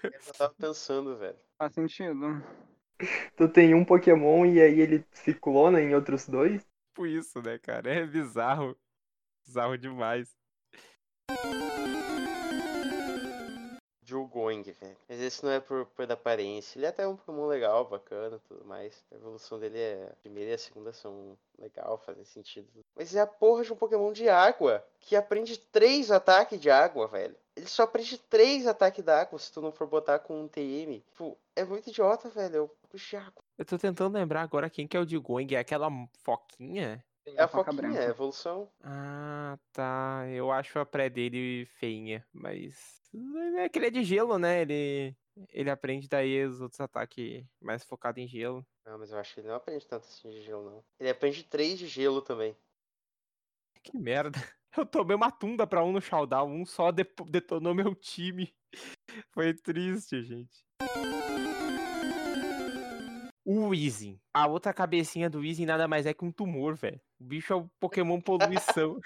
Eu 0.03 0.33
tava 0.37 0.53
pensando, 0.55 1.15
velho. 1.17 1.37
Faz 1.57 1.73
sentido. 1.73 2.43
Tu 3.35 3.47
tem 3.49 3.75
um 3.75 3.85
Pokémon 3.85 4.45
e 4.45 4.61
aí 4.61 4.79
ele 4.79 5.05
se 5.11 5.33
clona 5.33 5.81
em 5.81 5.93
outros 5.93 6.27
dois? 6.27 6.65
Tipo 6.89 7.05
isso, 7.05 7.41
né, 7.41 7.59
cara? 7.59 7.93
É 7.93 8.05
bizarro. 8.05 8.75
Bizarro 9.45 9.77
demais. 9.77 10.33
Going, 14.07 14.63
velho. 14.63 14.97
Mas 15.09 15.19
esse 15.19 15.43
não 15.43 15.51
é 15.51 15.59
por, 15.59 15.85
por 15.87 16.05
da 16.05 16.13
aparência. 16.13 16.77
Ele 16.77 16.85
é 16.85 16.89
até 16.89 17.07
um 17.07 17.15
Pokémon 17.15 17.47
legal, 17.47 17.85
bacana 17.85 18.39
tudo 18.47 18.63
mais. 18.65 19.03
A 19.11 19.15
evolução 19.15 19.59
dele 19.59 19.79
é. 19.79 20.09
A 20.11 20.15
primeira 20.21 20.51
e 20.51 20.53
a 20.53 20.57
segunda 20.57 20.93
são 20.93 21.37
legal, 21.57 21.97
fazem 21.97 22.23
sentido. 22.23 22.67
Mas 22.95 23.15
é 23.15 23.21
a 23.21 23.27
porra 23.27 23.63
de 23.63 23.73
um 23.73 23.75
Pokémon 23.75 24.11
de 24.11 24.29
água 24.29 24.85
que 24.99 25.15
aprende 25.15 25.57
três 25.57 26.11
ataques 26.11 26.59
de 26.59 26.69
água, 26.69 27.07
velho. 27.07 27.35
Ele 27.55 27.67
só 27.67 27.83
aprende 27.83 28.17
três 28.17 28.67
ataques 28.67 29.03
d'água 29.03 29.39
se 29.39 29.51
tu 29.51 29.61
não 29.61 29.71
for 29.71 29.87
botar 29.87 30.19
com 30.19 30.41
um 30.41 30.47
TM. 30.47 30.99
Tipo, 30.99 31.37
é 31.55 31.63
muito 31.63 31.89
idiota, 31.89 32.29
velho. 32.29 32.69
Puxo 32.89 33.15
água. 33.15 33.43
Eu 33.57 33.63
tô 33.63 33.77
tentando 33.77 34.13
lembrar 34.13 34.41
agora 34.41 34.69
quem 34.69 34.87
que 34.87 34.97
é 34.97 34.99
o 34.99 35.05
de. 35.05 35.15
É 35.51 35.57
aquela 35.57 35.89
foquinha? 36.21 37.03
É 37.27 37.41
a, 37.41 37.45
a 37.45 37.47
foquinha, 37.47 37.99
é 37.99 38.07
a 38.07 38.09
evolução. 38.09 38.71
Ah, 38.83 39.57
tá. 39.73 40.25
Eu 40.29 40.51
acho 40.51 40.77
a 40.79 40.85
pré 40.85 41.09
dele 41.09 41.65
feinha, 41.65 42.25
mas 42.31 42.95
é 43.57 43.69
que 43.69 43.79
ele 43.79 43.87
é 43.87 43.91
de 43.91 44.03
gelo, 44.03 44.37
né? 44.37 44.61
Ele, 44.61 45.15
ele 45.49 45.69
aprende 45.69 46.07
daí 46.07 46.45
os 46.45 46.61
outros 46.61 46.79
ataques 46.79 47.43
mais 47.61 47.83
focados 47.83 48.21
em 48.21 48.27
gelo. 48.27 48.65
Não, 48.85 48.97
mas 48.99 49.11
eu 49.11 49.17
acho 49.17 49.33
que 49.33 49.39
ele 49.39 49.47
não 49.47 49.55
aprende 49.55 49.85
tanto 49.87 50.03
assim 50.03 50.29
de 50.29 50.41
gelo, 50.41 50.69
não. 50.69 50.83
Ele 50.99 51.09
aprende 51.09 51.43
três 51.43 51.79
de 51.79 51.87
gelo 51.87 52.21
também. 52.21 52.55
Que 53.83 53.97
merda. 53.97 54.37
Eu 54.77 54.85
tomei 54.85 55.15
uma 55.15 55.31
tunda 55.31 55.65
pra 55.65 55.83
um 55.85 55.93
no 55.93 56.01
showdown, 56.01 56.51
um 56.51 56.65
só 56.65 56.91
detonou 56.91 57.73
meu 57.73 57.95
time. 57.95 58.53
Foi 59.31 59.53
triste, 59.53 60.21
gente. 60.21 60.65
O 63.45 63.69
Weezing. 63.69 64.19
A 64.33 64.47
outra 64.47 64.73
cabecinha 64.73 65.29
do 65.29 65.39
Weezing 65.39 65.65
nada 65.65 65.87
mais 65.87 66.05
é 66.05 66.13
que 66.13 66.25
um 66.25 66.31
tumor, 66.31 66.75
velho. 66.75 66.99
O 67.19 67.23
bicho 67.23 67.53
é 67.53 67.55
o 67.55 67.69
Pokémon 67.79 68.19
poluição. 68.21 68.99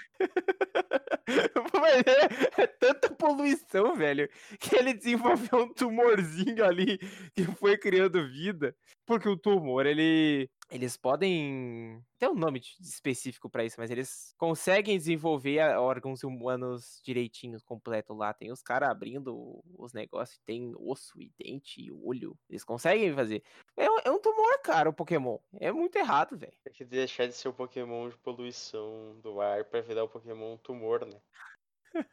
é, 1.86 2.62
é 2.62 2.66
tanta 2.66 3.10
poluição, 3.10 3.94
velho, 3.94 4.28
que 4.58 4.76
ele 4.76 4.94
desenvolveu 4.94 5.60
um 5.60 5.72
tumorzinho 5.72 6.64
ali 6.64 6.98
que 7.34 7.44
foi 7.44 7.76
criando 7.78 8.28
vida. 8.28 8.74
Porque 9.06 9.28
o 9.28 9.36
tumor, 9.36 9.86
ele 9.86 10.50
eles 10.70 10.96
podem. 10.96 12.04
Tem 12.18 12.28
um 12.28 12.34
nome 12.34 12.60
específico 12.80 13.50
para 13.50 13.64
isso, 13.64 13.76
mas 13.78 13.90
eles 13.90 14.34
conseguem 14.38 14.96
desenvolver 14.96 15.58
órgãos 15.76 16.22
humanos 16.22 17.00
direitinho, 17.04 17.60
completo 17.64 18.14
lá. 18.14 18.32
Tem 18.32 18.52
os 18.52 18.62
caras 18.62 18.88
abrindo 18.88 19.62
os 19.76 19.92
negócios, 19.92 20.38
tem 20.44 20.72
osso 20.76 21.20
e 21.20 21.32
dente 21.38 21.80
e 21.80 21.90
olho. 21.90 22.38
Eles 22.48 22.64
conseguem 22.64 23.12
fazer. 23.12 23.42
É, 23.76 23.86
é 24.04 24.10
um 24.10 24.20
tumor, 24.20 24.60
cara, 24.62 24.88
o 24.88 24.94
Pokémon. 24.94 25.38
É 25.54 25.72
muito 25.72 25.96
errado, 25.96 26.36
velho. 26.38 26.52
Tem 26.62 26.72
que 26.72 26.84
deixar 26.84 27.26
de 27.26 27.34
ser 27.34 27.48
o 27.48 27.54
Pokémon 27.54 28.08
de 28.08 28.16
poluição 28.18 29.18
do 29.20 29.40
ar 29.40 29.64
pra 29.64 29.80
virar 29.80 30.04
o 30.04 30.08
Pokémon 30.08 30.56
tumor, 30.58 31.04
né? 31.04 31.20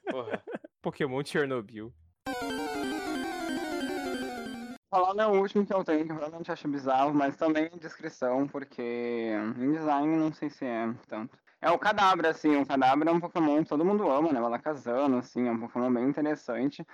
Porra. 0.10 0.44
Pokémon 0.82 1.24
Chernobyl. 1.24 1.94
Falando 4.90 5.22
é 5.22 5.28
o 5.28 5.42
último 5.42 5.66
que 5.66 5.74
eu 5.74 5.84
tenho, 5.84 6.06
que 6.06 6.12
eu 6.12 6.18
realmente 6.18 6.52
acho 6.52 6.68
bizarro, 6.68 7.14
mas 7.14 7.36
também 7.36 7.70
em 7.74 7.78
descrição, 7.78 8.48
porque 8.48 8.82
em 9.58 9.72
design 9.74 10.16
não 10.16 10.32
sei 10.34 10.50
se 10.50 10.66
é 10.66 10.94
tanto. 11.08 11.38
É 11.62 11.70
o 11.72 11.78
Cadabra, 11.78 12.30
assim, 12.30 12.56
o 12.56 12.66
Cadabra 12.66 13.10
é 13.10 13.14
um 13.14 13.20
Pokémon 13.20 13.64
que 13.64 13.70
todo 13.70 13.84
mundo 13.84 14.10
ama, 14.10 14.32
né? 14.32 14.40
Valakazano, 14.40 15.18
assim, 15.18 15.48
é 15.48 15.52
um 15.52 15.60
Pokémon 15.60 15.92
bem 15.94 16.06
interessante. 16.06 16.86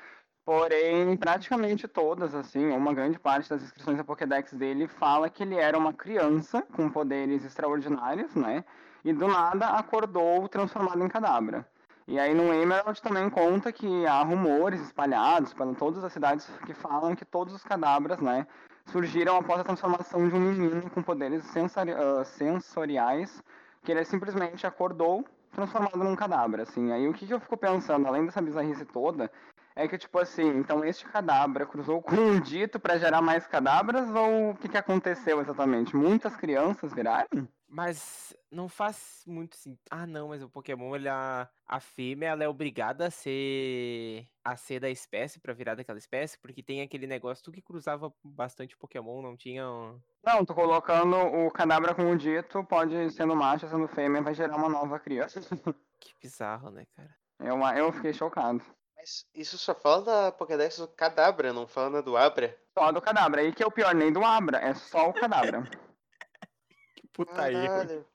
Porém, 0.45 1.15
praticamente 1.17 1.87
todas, 1.87 2.33
assim, 2.35 2.67
uma 2.69 2.93
grande 2.93 3.19
parte 3.19 3.49
das 3.49 3.61
descrições 3.61 3.97
da 3.97 4.03
Pokédex 4.03 4.53
dele 4.53 4.87
fala 4.87 5.29
que 5.29 5.43
ele 5.43 5.55
era 5.55 5.77
uma 5.77 5.93
criança 5.93 6.61
com 6.63 6.89
poderes 6.89 7.45
extraordinários, 7.45 8.33
né? 8.35 8.65
E 9.03 9.13
do 9.13 9.27
nada 9.27 9.67
acordou 9.67 10.47
transformado 10.49 11.03
em 11.03 11.09
Cadabra. 11.09 11.67
E 12.07 12.19
aí 12.19 12.33
no 12.33 12.53
Emerald 12.53 13.01
também 13.01 13.29
conta 13.29 13.71
que 13.71 14.05
há 14.05 14.21
rumores 14.21 14.81
espalhados 14.81 15.53
para 15.53 15.73
todas 15.73 16.03
as 16.03 16.11
cidades 16.11 16.49
que 16.65 16.73
falam 16.73 17.15
que 17.15 17.23
todos 17.23 17.53
os 17.53 17.63
cadabras, 17.63 18.19
né, 18.19 18.45
surgiram 18.87 19.37
após 19.37 19.61
a 19.61 19.63
transformação 19.63 20.27
de 20.27 20.35
um 20.35 20.39
menino 20.39 20.89
com 20.89 21.01
poderes 21.01 21.43
sensori 21.45 21.93
uh, 21.93 22.25
sensoriais, 22.25 23.41
que 23.83 23.91
ele 23.91 24.03
simplesmente 24.03 24.67
acordou 24.67 25.25
transformado 25.53 25.97
num 25.97 26.15
cadabra, 26.15 26.63
assim. 26.63 26.91
Aí 26.91 27.07
o 27.07 27.13
que, 27.13 27.25
que 27.25 27.33
eu 27.33 27.39
fico 27.39 27.55
pensando, 27.55 28.07
além 28.07 28.25
dessa 28.25 28.41
bizarrice 28.41 28.85
toda, 28.85 29.31
é 29.75 29.87
que, 29.87 29.97
tipo 29.97 30.19
assim, 30.19 30.47
então 30.57 30.83
este 30.83 31.05
cadabra 31.05 31.65
cruzou 31.65 32.01
com 32.01 32.15
um 32.15 32.39
dito 32.39 32.79
para 32.79 32.97
gerar 32.97 33.21
mais 33.21 33.47
cadabras 33.47 34.09
ou 34.09 34.51
o 34.51 34.55
que, 34.55 34.67
que 34.67 34.77
aconteceu 34.77 35.39
exatamente? 35.41 35.95
Muitas 35.95 36.35
crianças 36.35 36.93
viraram? 36.93 37.47
Mas 37.73 38.37
não 38.51 38.69
faz 38.69 39.23
muito 39.25 39.55
assim. 39.55 39.75
Ah, 39.89 40.05
não, 40.05 40.27
mas 40.27 40.43
o 40.43 40.49
Pokémon, 40.49 40.95
ele, 40.95 41.09
a, 41.09 41.49
a 41.67 41.79
fêmea, 41.79 42.27
ela 42.27 42.43
é 42.43 42.47
obrigada 42.47 43.07
a 43.07 43.09
ser 43.09 44.27
a 44.43 44.55
ser 44.55 44.79
da 44.79 44.91
espécie 44.91 45.39
para 45.39 45.55
virar 45.55 45.73
daquela 45.73 45.97
espécie, 45.97 46.37
porque 46.37 46.61
tem 46.61 46.83
aquele 46.83 47.07
negócio, 47.07 47.43
tu 47.43 47.51
que 47.51 47.63
cruzava 47.63 48.13
bastante 48.23 48.77
Pokémon, 48.77 49.23
não 49.23 49.35
tinha. 49.35 49.63
Não, 50.23 50.45
tô 50.45 50.53
colocando 50.53 51.17
o 51.17 51.49
cadabra 51.49 51.95
com 51.95 52.11
o 52.11 52.15
dito, 52.15 52.63
pode 52.63 53.09
sendo 53.09 53.35
macho, 53.35 53.67
sendo 53.67 53.87
fêmea, 53.87 54.21
vai 54.21 54.35
gerar 54.35 54.55
uma 54.55 54.69
nova 54.69 54.99
criança. 54.99 55.41
que 55.99 56.13
bizarro, 56.21 56.69
né, 56.69 56.85
cara? 56.95 57.17
Eu, 57.39 57.57
eu 57.75 57.91
fiquei 57.91 58.13
chocado. 58.13 58.63
Mas 58.95 59.25
isso 59.33 59.57
só 59.57 59.73
fala 59.73 60.03
da 60.03 60.31
Pokédex 60.31 60.77
do 60.77 60.87
Cadabra, 60.89 61.51
não 61.51 61.65
fala 61.65 62.03
do 62.03 62.15
Abra? 62.15 62.55
Só 62.77 62.91
do 62.91 63.01
Cadabra. 63.01 63.41
Aí 63.41 63.51
que 63.51 63.63
é 63.63 63.65
o 63.65 63.71
pior, 63.71 63.95
nem 63.95 64.13
do 64.13 64.23
Abra, 64.23 64.59
é 64.59 64.75
só 64.75 65.09
o 65.09 65.13
Cadabra. 65.13 65.63
Puta 67.13 67.51
erro. 67.51 68.05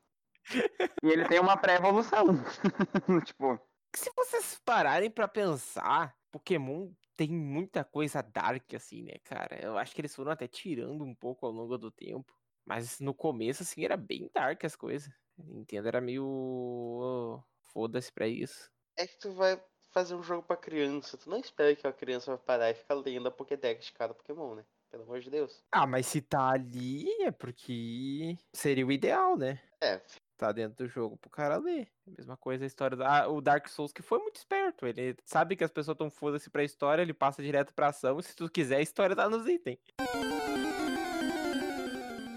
E 1.02 1.08
ele 1.08 1.28
tem 1.28 1.40
uma 1.40 1.56
pré-evolução. 1.56 2.26
tipo. 3.24 3.60
Se 3.94 4.10
vocês 4.14 4.60
pararem 4.64 5.10
para 5.10 5.26
pensar, 5.26 6.14
Pokémon 6.30 6.90
tem 7.16 7.30
muita 7.30 7.84
coisa 7.84 8.22
dark, 8.22 8.74
assim, 8.74 9.02
né, 9.02 9.14
cara? 9.24 9.58
Eu 9.60 9.78
acho 9.78 9.94
que 9.94 10.00
eles 10.00 10.14
foram 10.14 10.30
até 10.30 10.46
tirando 10.46 11.02
um 11.04 11.14
pouco 11.14 11.46
ao 11.46 11.52
longo 11.52 11.76
do 11.78 11.90
tempo. 11.90 12.32
Mas 12.64 13.00
no 13.00 13.14
começo, 13.14 13.62
assim, 13.62 13.84
era 13.84 13.96
bem 13.96 14.30
dark 14.32 14.62
as 14.64 14.76
coisas. 14.76 15.12
Nintendo 15.36 15.88
era 15.88 16.00
meio. 16.00 16.24
Oh, 16.24 17.42
Foda-se 17.72 18.12
pra 18.12 18.26
isso. 18.26 18.70
É 18.96 19.06
que 19.06 19.18
tu 19.18 19.32
vai 19.32 19.60
fazer 19.90 20.14
um 20.14 20.22
jogo 20.22 20.42
pra 20.42 20.56
criança. 20.56 21.16
Tu 21.16 21.30
não 21.30 21.38
espera 21.38 21.74
que 21.74 21.86
a 21.86 21.92
criança 21.92 22.34
vai 22.36 22.44
parar 22.44 22.70
e 22.70 22.74
ficar 22.74 22.94
lendo 22.94 23.28
a 23.28 23.30
Pokédex 23.30 23.86
de 23.86 23.92
cada 23.92 24.14
Pokémon, 24.14 24.56
né? 24.56 24.64
Pelo 24.90 25.02
amor 25.02 25.20
de 25.20 25.30
Deus. 25.30 25.62
Ah, 25.70 25.86
mas 25.86 26.06
se 26.06 26.22
tá 26.22 26.50
ali 26.50 27.06
é 27.22 27.30
porque 27.30 28.36
seria 28.52 28.86
o 28.86 28.92
ideal, 28.92 29.36
né? 29.36 29.60
É. 29.82 30.00
Tá 30.38 30.50
dentro 30.50 30.86
do 30.86 30.88
jogo 30.88 31.16
pro 31.16 31.28
cara 31.28 31.56
ler. 31.56 31.88
Mesma 32.06 32.36
coisa 32.36 32.64
a 32.64 32.66
história 32.66 32.96
do 32.96 33.04
ah, 33.04 33.28
o 33.28 33.40
Dark 33.40 33.68
Souls, 33.68 33.92
que 33.92 34.02
foi 34.02 34.18
muito 34.18 34.36
esperto. 34.36 34.86
Ele 34.86 35.16
sabe 35.24 35.56
que 35.56 35.64
as 35.64 35.70
pessoas 35.70 35.94
estão 35.94 36.08
foda-se 36.08 36.48
pra 36.48 36.64
história, 36.64 37.02
ele 37.02 37.12
passa 37.12 37.42
direto 37.42 37.74
pra 37.74 37.88
ação. 37.88 38.18
E 38.18 38.22
se 38.22 38.34
tu 38.34 38.48
quiser, 38.48 38.76
a 38.76 38.82
história 38.82 39.14
tá 39.14 39.28
nos 39.28 39.46
itens. 39.46 39.78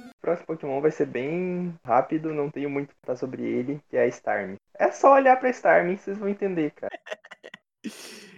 O 0.10 0.22
próximo 0.22 0.48
Pokémon 0.48 0.82
vai 0.82 0.92
ser 0.92 1.06
bem 1.06 1.74
rápido, 1.86 2.34
não 2.34 2.52
tenho 2.52 2.70
muito 2.70 2.90
pra 2.90 3.08
falar 3.08 3.18
sobre 3.18 3.44
ele, 3.44 3.82
que 3.90 3.96
é 3.96 4.04
a 4.04 4.08
Starmie. 4.08 4.58
É 4.76 4.92
só 4.92 5.14
olhar 5.14 5.40
pra 5.40 5.50
Starmie 5.50 5.98
vocês 5.98 6.18
vão 6.18 6.28
entender, 6.28 6.72
cara. 6.72 7.00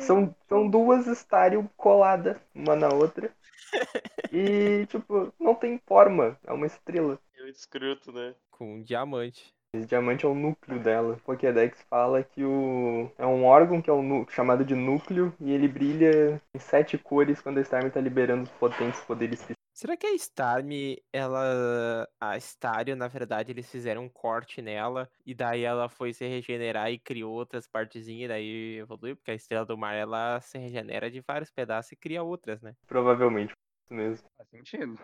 São, 0.00 0.34
são 0.48 0.68
duas 0.68 1.06
estário 1.06 1.68
coladas 1.76 2.36
uma 2.54 2.74
na 2.74 2.88
outra. 2.88 3.30
E, 4.32 4.86
tipo, 4.86 5.34
não 5.40 5.56
tem 5.56 5.80
forma. 5.86 6.38
É 6.46 6.52
uma 6.52 6.66
estrela. 6.66 7.18
É 7.36 7.42
muito 7.42 7.56
escroto, 7.56 8.12
né? 8.12 8.34
Com 8.50 8.76
um 8.76 8.82
diamante. 8.82 9.52
Esse 9.72 9.86
diamante 9.86 10.24
é 10.24 10.28
o 10.28 10.34
núcleo 10.34 10.80
dela. 10.80 11.14
O 11.14 11.20
Pokédex 11.20 11.80
fala 11.88 12.22
que 12.24 12.44
o 12.44 13.10
é 13.16 13.24
um 13.24 13.44
órgão 13.44 13.80
que 13.80 13.88
é 13.88 13.92
um 13.92 14.26
chamado 14.28 14.64
de 14.64 14.74
núcleo 14.74 15.32
e 15.40 15.52
ele 15.52 15.68
brilha 15.68 16.40
em 16.54 16.58
sete 16.58 16.98
cores 16.98 17.40
quando 17.40 17.58
a 17.58 17.60
Starmie 17.60 17.88
está 17.88 18.00
liberando 18.00 18.50
potentes 18.58 19.00
poderes 19.00 19.40
Será 19.80 19.96
que 19.96 20.06
a 20.06 20.14
Starmie, 20.14 21.02
ela. 21.10 22.06
A 22.20 22.36
Stario, 22.36 22.94
na 22.94 23.08
verdade, 23.08 23.50
eles 23.50 23.70
fizeram 23.70 24.04
um 24.04 24.10
corte 24.10 24.60
nela 24.60 25.10
e 25.24 25.34
daí 25.34 25.62
ela 25.62 25.88
foi 25.88 26.12
se 26.12 26.28
regenerar 26.28 26.92
e 26.92 26.98
criou 26.98 27.32
outras 27.32 27.66
partezinhas 27.66 28.26
e 28.26 28.28
daí 28.28 28.78
evoluiu, 28.80 29.16
porque 29.16 29.30
a 29.30 29.34
estrela 29.34 29.64
do 29.64 29.78
mar 29.78 29.94
ela 29.94 30.38
se 30.42 30.58
regenera 30.58 31.10
de 31.10 31.22
vários 31.22 31.50
pedaços 31.50 31.92
e 31.92 31.96
cria 31.96 32.22
outras, 32.22 32.60
né? 32.60 32.76
Provavelmente, 32.86 33.54
isso 33.54 33.94
mesmo. 33.94 34.28
Faz 34.36 34.50
sentido. 34.50 34.98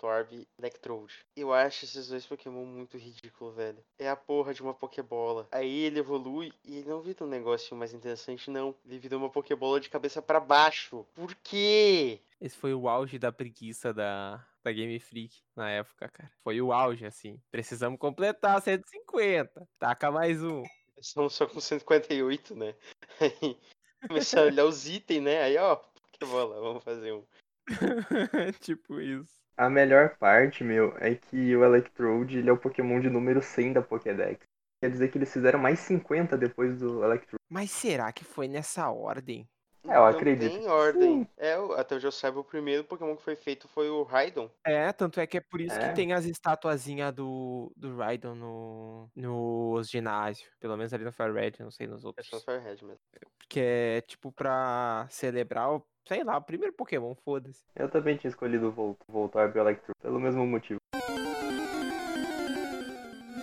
Voltorb, 0.00 0.48
Electrode. 0.58 1.14
Eu 1.36 1.52
acho 1.52 1.84
esses 1.84 2.08
dois 2.08 2.24
Pokémon 2.24 2.64
muito 2.64 2.96
ridículo, 2.96 3.52
velho. 3.52 3.84
É 3.98 4.08
a 4.08 4.16
porra 4.16 4.54
de 4.54 4.62
uma 4.62 4.72
Pokébola. 4.72 5.46
Aí 5.52 5.80
ele 5.80 5.98
evolui 5.98 6.52
e 6.64 6.78
ele 6.78 6.88
não 6.88 7.02
vira 7.02 7.24
um 7.24 7.28
negócio 7.28 7.76
mais 7.76 7.92
interessante, 7.92 8.50
não. 8.50 8.74
Ele 8.86 8.98
vira 8.98 9.18
uma 9.18 9.28
Pokébola 9.28 9.78
de 9.78 9.90
cabeça 9.90 10.22
para 10.22 10.40
baixo. 10.40 11.06
Por 11.14 11.34
quê? 11.36 12.20
Esse 12.40 12.56
foi 12.56 12.72
o 12.72 12.88
auge 12.88 13.18
da 13.18 13.30
preguiça 13.30 13.92
da, 13.92 14.44
da 14.64 14.72
Game 14.72 14.98
Freak 14.98 15.42
na 15.54 15.70
época, 15.70 16.08
cara. 16.08 16.32
Foi 16.42 16.60
o 16.62 16.72
auge, 16.72 17.04
assim. 17.04 17.38
Precisamos 17.50 17.98
completar 17.98 18.60
150. 18.62 19.68
Taca 19.78 20.10
mais 20.10 20.42
um. 20.42 20.62
Estamos 20.98 21.34
só 21.34 21.46
com 21.46 21.60
158, 21.60 22.54
né? 22.54 22.74
Aí 23.20 23.58
começar 24.08 24.40
a 24.40 24.44
olhar 24.44 24.64
os 24.64 24.88
itens, 24.88 25.22
né? 25.22 25.42
Aí, 25.42 25.58
ó, 25.58 25.76
Pokébola, 25.76 26.60
vamos 26.60 26.82
fazer 26.82 27.12
um. 27.12 27.24
tipo 28.60 29.00
isso. 29.00 29.39
A 29.60 29.68
melhor 29.68 30.16
parte, 30.16 30.64
meu, 30.64 30.96
é 30.98 31.14
que 31.14 31.54
o 31.54 31.62
Electrode 31.62 32.38
ele 32.38 32.48
é 32.48 32.52
o 32.52 32.56
Pokémon 32.56 32.98
de 32.98 33.10
número 33.10 33.42
100 33.42 33.74
da 33.74 33.82
Pokédex. 33.82 34.40
Quer 34.82 34.90
dizer 34.90 35.10
que 35.10 35.18
eles 35.18 35.30
fizeram 35.30 35.58
mais 35.58 35.78
50 35.80 36.38
depois 36.38 36.78
do 36.78 37.04
Electrode. 37.04 37.42
Mas 37.46 37.70
será 37.70 38.10
que 38.10 38.24
foi 38.24 38.48
nessa 38.48 38.90
ordem? 38.90 39.46
É, 39.86 39.96
eu 39.96 40.04
acredito. 40.06 40.50
Tem 40.50 40.66
ordem. 40.66 41.28
É, 41.36 41.54
até 41.76 41.94
onde 41.96 42.06
eu 42.06 42.12
saiba, 42.12 42.40
o 42.40 42.44
primeiro 42.44 42.84
Pokémon 42.84 43.14
que 43.16 43.22
foi 43.22 43.36
feito 43.36 43.68
foi 43.68 43.90
o 43.90 44.02
Raidon. 44.02 44.50
É, 44.64 44.90
tanto 44.92 45.20
é 45.20 45.26
que 45.26 45.36
é 45.36 45.40
por 45.40 45.60
isso 45.60 45.74
É. 45.74 45.88
que 45.88 45.94
tem 45.94 46.12
as 46.14 46.24
estatuazinhas 46.24 47.12
do, 47.14 47.70
do 47.76 47.96
Raidon 47.96 48.34
no, 48.34 49.10
nos 49.14 49.90
ginásios. 49.90 50.48
Pelo 50.58 50.76
menos 50.76 50.92
ali 50.94 51.04
no 51.04 51.12
Fire 51.12 51.32
Red, 51.32 51.52
não 51.60 51.70
sei 51.70 51.86
nos 51.86 52.02
É 52.02 52.06
outros. 52.06 52.26
só 52.28 52.36
o 52.38 52.40
Firehead 52.40 52.82
mesmo. 52.82 53.00
Que 53.48 53.60
é 53.60 54.00
tipo 54.02 54.30
pra 54.32 55.06
celebrar 55.10 55.70
o, 55.72 55.82
sei 56.06 56.24
lá, 56.24 56.36
o 56.36 56.42
primeiro 56.42 56.74
Pokémon, 56.74 57.14
foda-se. 57.24 57.64
Eu 57.74 57.88
também 57.88 58.16
tinha 58.16 58.28
escolhido 58.28 58.68
o 58.68 58.72
Volt 58.72 58.98
Voltorb 59.08 59.56
e 59.56 59.58
o 59.58 59.62
Electrode, 59.62 60.00
pelo 60.00 60.20
mesmo 60.20 60.46
motivo. 60.46 60.80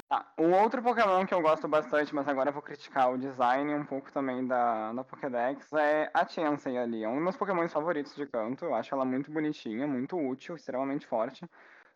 Tá, 0.10 0.26
um 0.38 0.54
outro 0.54 0.82
Pokémon 0.82 1.26
que 1.26 1.34
eu 1.34 1.42
gosto 1.42 1.68
bastante, 1.68 2.16
mas 2.16 2.28
agora 2.30 2.50
eu 2.50 2.54
vou 2.54 2.62
criticar 2.62 3.12
o 3.12 3.18
design 3.18 3.74
um 3.76 3.86
pouco 3.86 4.10
também 4.12 4.48
da, 4.48 4.94
da 4.94 5.04
Pokédex, 5.04 5.74
é 5.74 6.10
a 6.14 6.26
Chansey 6.26 6.78
ali. 6.78 7.04
É 7.04 7.10
um 7.10 7.16
dos 7.16 7.24
meus 7.24 7.38
Pokémons 7.38 7.74
favoritos 7.74 8.16
de 8.16 8.26
canto. 8.26 8.64
Eu 8.64 8.74
acho 8.74 8.94
ela 8.96 9.04
muito 9.04 9.30
bonitinha, 9.30 9.86
muito 9.86 10.18
útil, 10.18 10.56
extremamente 10.56 11.06
forte. 11.06 11.46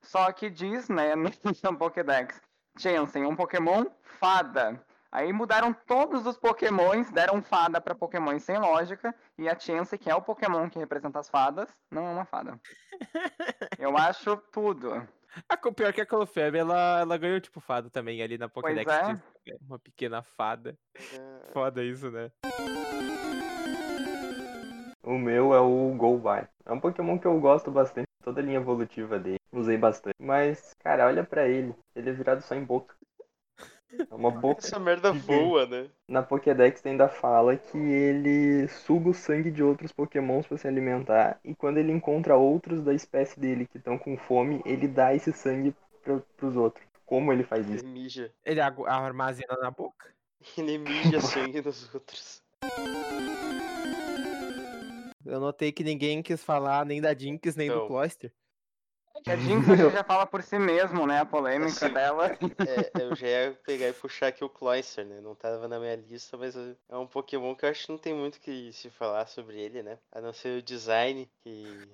Só 0.02 0.30
que 0.34 0.50
diz, 0.50 0.90
né, 0.90 1.16
no 1.16 1.32
na 1.64 1.74
Pokédex, 1.74 2.42
Chansey, 2.78 3.26
um 3.26 3.36
Pokémon 3.36 3.86
fada. 4.02 4.84
Aí 5.12 5.34
mudaram 5.34 5.74
todos 5.74 6.26
os 6.26 6.38
Pokémons, 6.38 7.12
deram 7.12 7.42
fada 7.42 7.82
pra 7.82 7.94
Pokémons 7.94 8.44
sem 8.44 8.58
lógica, 8.58 9.14
e 9.38 9.50
a 9.50 9.60
Chansey, 9.60 10.00
que 10.00 10.10
é 10.10 10.16
o 10.16 10.22
Pokémon 10.22 10.70
que 10.70 10.80
representa 10.80 11.20
as 11.20 11.30
fadas, 11.30 11.70
não 11.92 12.08
é 12.08 12.12
uma 12.12 12.26
fada. 12.26 12.58
Eu 13.78 13.98
acho 13.98 14.38
tudo. 14.52 15.06
A 15.50 15.58
co- 15.58 15.74
pior 15.74 15.92
que 15.92 16.02
a 16.02 16.06
Clofebe, 16.06 16.58
ela, 16.60 17.00
ela 17.02 17.18
ganhou 17.18 17.40
tipo 17.42 17.60
fada 17.60 17.90
também 17.90 18.22
ali 18.22 18.38
na 18.38 18.48
Pokédex. 18.50 18.92
é. 18.92 19.14
diz- 19.14 19.24
é 19.50 19.56
Uma 19.68 19.80
pequena 19.80 20.22
fada. 20.22 20.78
Ah, 20.98 21.40
Foda 21.52 21.84
isso, 21.84 22.10
né? 22.12 22.32
O 25.04 25.18
meu 25.18 25.54
é 25.54 25.60
o 25.60 25.94
Golbai. 25.98 26.48
É 26.66 26.72
um 26.72 26.80
Pokémon 26.80 27.18
que 27.18 27.26
eu 27.26 27.40
gosto 27.40 27.72
bastante, 27.72 28.08
toda 28.24 28.40
a 28.40 28.44
linha 28.44 28.58
evolutiva 28.60 29.18
dele. 29.20 29.40
Usei 29.52 29.78
bastante. 29.78 30.16
Mas, 30.20 30.74
cara, 30.84 31.08
olha 31.08 31.24
pra 31.24 31.48
ele. 31.48 31.76
Ele 31.96 32.10
é 32.10 32.14
virado 32.14 32.42
só 32.42 32.54
em 32.56 32.64
boca. 32.64 32.96
É 34.10 34.16
uma 34.16 34.32
boca. 34.32 34.66
Essa 34.66 34.80
merda 34.80 35.12
voa, 35.12 35.66
né? 35.66 35.90
Na 36.08 36.22
Pokédex 36.22 36.86
ainda 36.86 37.08
fala 37.08 37.58
que 37.58 37.78
ele 37.78 38.68
suga 38.68 39.10
o 39.10 39.14
sangue 39.14 39.52
de 39.52 39.64
outros 39.64 39.92
Pokémons 39.92 40.48
pra 40.48 40.58
se 40.58 40.68
alimentar. 40.68 41.40
E 41.44 41.54
quando 41.54 41.78
ele 41.78 41.92
encontra 41.92 42.36
outros 42.36 42.82
da 42.82 42.94
espécie 42.94 43.40
dele 43.40 43.66
que 43.66 43.78
estão 43.78 43.98
com 43.98 44.18
fome, 44.18 44.62
ele 44.66 44.88
dá 44.88 45.14
esse 45.14 45.32
sangue 45.32 45.76
pro, 46.04 46.22
pros 46.38 46.56
outros. 46.56 46.86
Como 47.06 47.34
ele 47.34 47.44
faz 47.44 47.68
isso? 47.70 47.84
Ele 47.86 47.94
mija. 47.94 48.34
Ele 48.46 48.62
armazena 48.62 49.58
na 49.62 49.72
boca. 49.72 50.10
Ele 50.58 50.78
mija 50.80 51.20
sangue 51.22 51.62
dos 51.62 51.94
outros. 51.94 52.42
Eu 55.24 55.40
notei 55.40 55.72
que 55.72 55.84
ninguém 55.84 56.24
quis 56.24 56.44
falar 56.44 56.86
nem 56.86 57.00
da 57.00 57.14
Jinx, 57.14 57.56
nem 57.56 57.70
do 57.70 57.76
Então. 57.76 57.88
Cloyster. 57.88 58.34
A 59.28 59.36
Jinx 59.36 59.68
já 59.94 60.04
fala 60.04 60.26
por 60.26 60.42
si 60.42 60.58
mesmo, 60.58 61.06
né? 61.06 61.20
A 61.20 61.26
polêmica 61.26 61.86
Assim, 61.86 61.94
dela. 61.94 62.30
É, 62.64 63.04
eu 63.04 63.16
já 63.16 63.28
ia 63.28 63.54
pegar 63.66 63.88
e 63.90 63.94
puxar 63.94 64.28
aqui 64.28 64.44
o 64.44 64.50
Cloyster, 64.50 65.06
né? 65.06 65.22
Não 65.22 65.36
tava 65.36 65.68
na 65.68 65.80
minha 65.80 65.96
lista, 65.96 66.38
mas 66.38 66.56
é 66.56 66.76
é 66.90 66.98
um 66.98 67.08
Pokémon 67.08 67.56
que 67.56 67.66
eu 67.66 67.70
acho 67.70 67.86
que 67.86 67.92
não 67.92 67.98
tem 68.00 68.14
muito 68.14 68.36
o 68.38 68.40
que 68.40 68.72
se 68.74 68.90
falar 68.90 69.28
sobre 69.28 69.60
ele, 69.60 69.84
né? 69.84 70.00
A 70.12 70.22
não 70.22 70.34
ser 70.34 70.60
o 70.60 70.64
design, 70.64 71.30
que. 71.44 71.90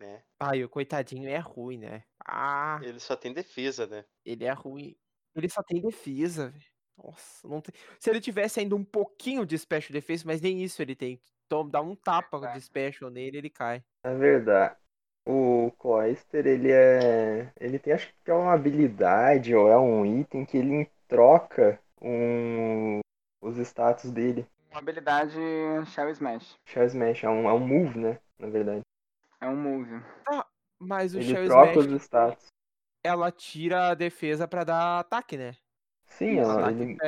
né? 0.00 0.22
Ai, 0.40 0.62
o 0.64 0.68
coitadinho 0.68 1.28
é 1.28 1.38
ruim, 1.38 1.78
né? 1.78 2.04
Ah, 2.24 2.80
Ele 2.82 3.00
só 3.00 3.16
tem 3.16 3.32
defesa, 3.32 3.86
né? 3.86 4.04
ele 4.24 4.44
é 4.44 4.52
ruim. 4.52 4.96
Ele 5.34 5.48
só 5.48 5.62
tem 5.62 5.80
defesa, 5.80 6.50
velho. 6.50 6.64
Nossa, 6.96 7.46
não 7.46 7.60
tem... 7.60 7.72
Se 8.00 8.10
ele 8.10 8.20
tivesse 8.20 8.58
ainda 8.60 8.74
um 8.74 8.84
pouquinho 8.84 9.46
de 9.46 9.56
special 9.56 9.92
defesa, 9.92 10.24
mas 10.26 10.40
nem 10.40 10.62
isso 10.62 10.82
ele 10.82 10.96
tem. 10.96 11.20
Tom, 11.48 11.68
dá 11.68 11.80
um 11.80 11.94
tapa 11.94 12.40
de 12.52 12.60
special 12.60 13.10
nele, 13.10 13.38
ele 13.38 13.50
cai. 13.50 13.84
Na 14.02 14.14
verdade, 14.14 14.76
o 15.28 15.70
Cloyster, 15.78 16.46
ele 16.46 16.72
é. 16.72 17.52
Ele 17.60 17.78
tem, 17.78 17.92
acho 17.92 18.12
que 18.24 18.30
é 18.30 18.34
uma 18.34 18.54
habilidade 18.54 19.54
ou 19.54 19.68
é 19.68 19.78
um 19.78 20.06
item 20.06 20.46
que 20.46 20.56
ele 20.56 20.90
troca 21.06 21.78
um... 22.00 23.00
os 23.42 23.58
status 23.58 24.10
dele. 24.10 24.46
Uma 24.70 24.80
habilidade 24.80 25.36
Shell 25.86 26.10
Smash. 26.10 26.54
Shell 26.66 26.84
Smash 26.86 27.24
é 27.24 27.28
um, 27.28 27.48
é 27.48 27.52
um 27.52 27.58
move, 27.58 27.98
né? 27.98 28.18
Na 28.38 28.48
verdade. 28.48 28.80
É 29.40 29.46
um 29.46 29.56
move. 29.56 30.02
Mas 30.78 31.14
o 31.14 31.18
Ele 31.18 31.34
Shell 31.34 31.44
troca 31.46 31.80
Smash, 31.80 31.86
os 31.86 32.02
status. 32.02 32.46
ela 33.04 33.30
tira 33.30 33.90
a 33.90 33.94
defesa 33.94 34.48
pra 34.48 34.64
dar 34.64 35.00
ataque, 35.00 35.36
né? 35.36 35.54
Sim, 36.06 36.38
ela- 36.38 36.68
Ataque 36.68 36.82
ele, 36.82 36.98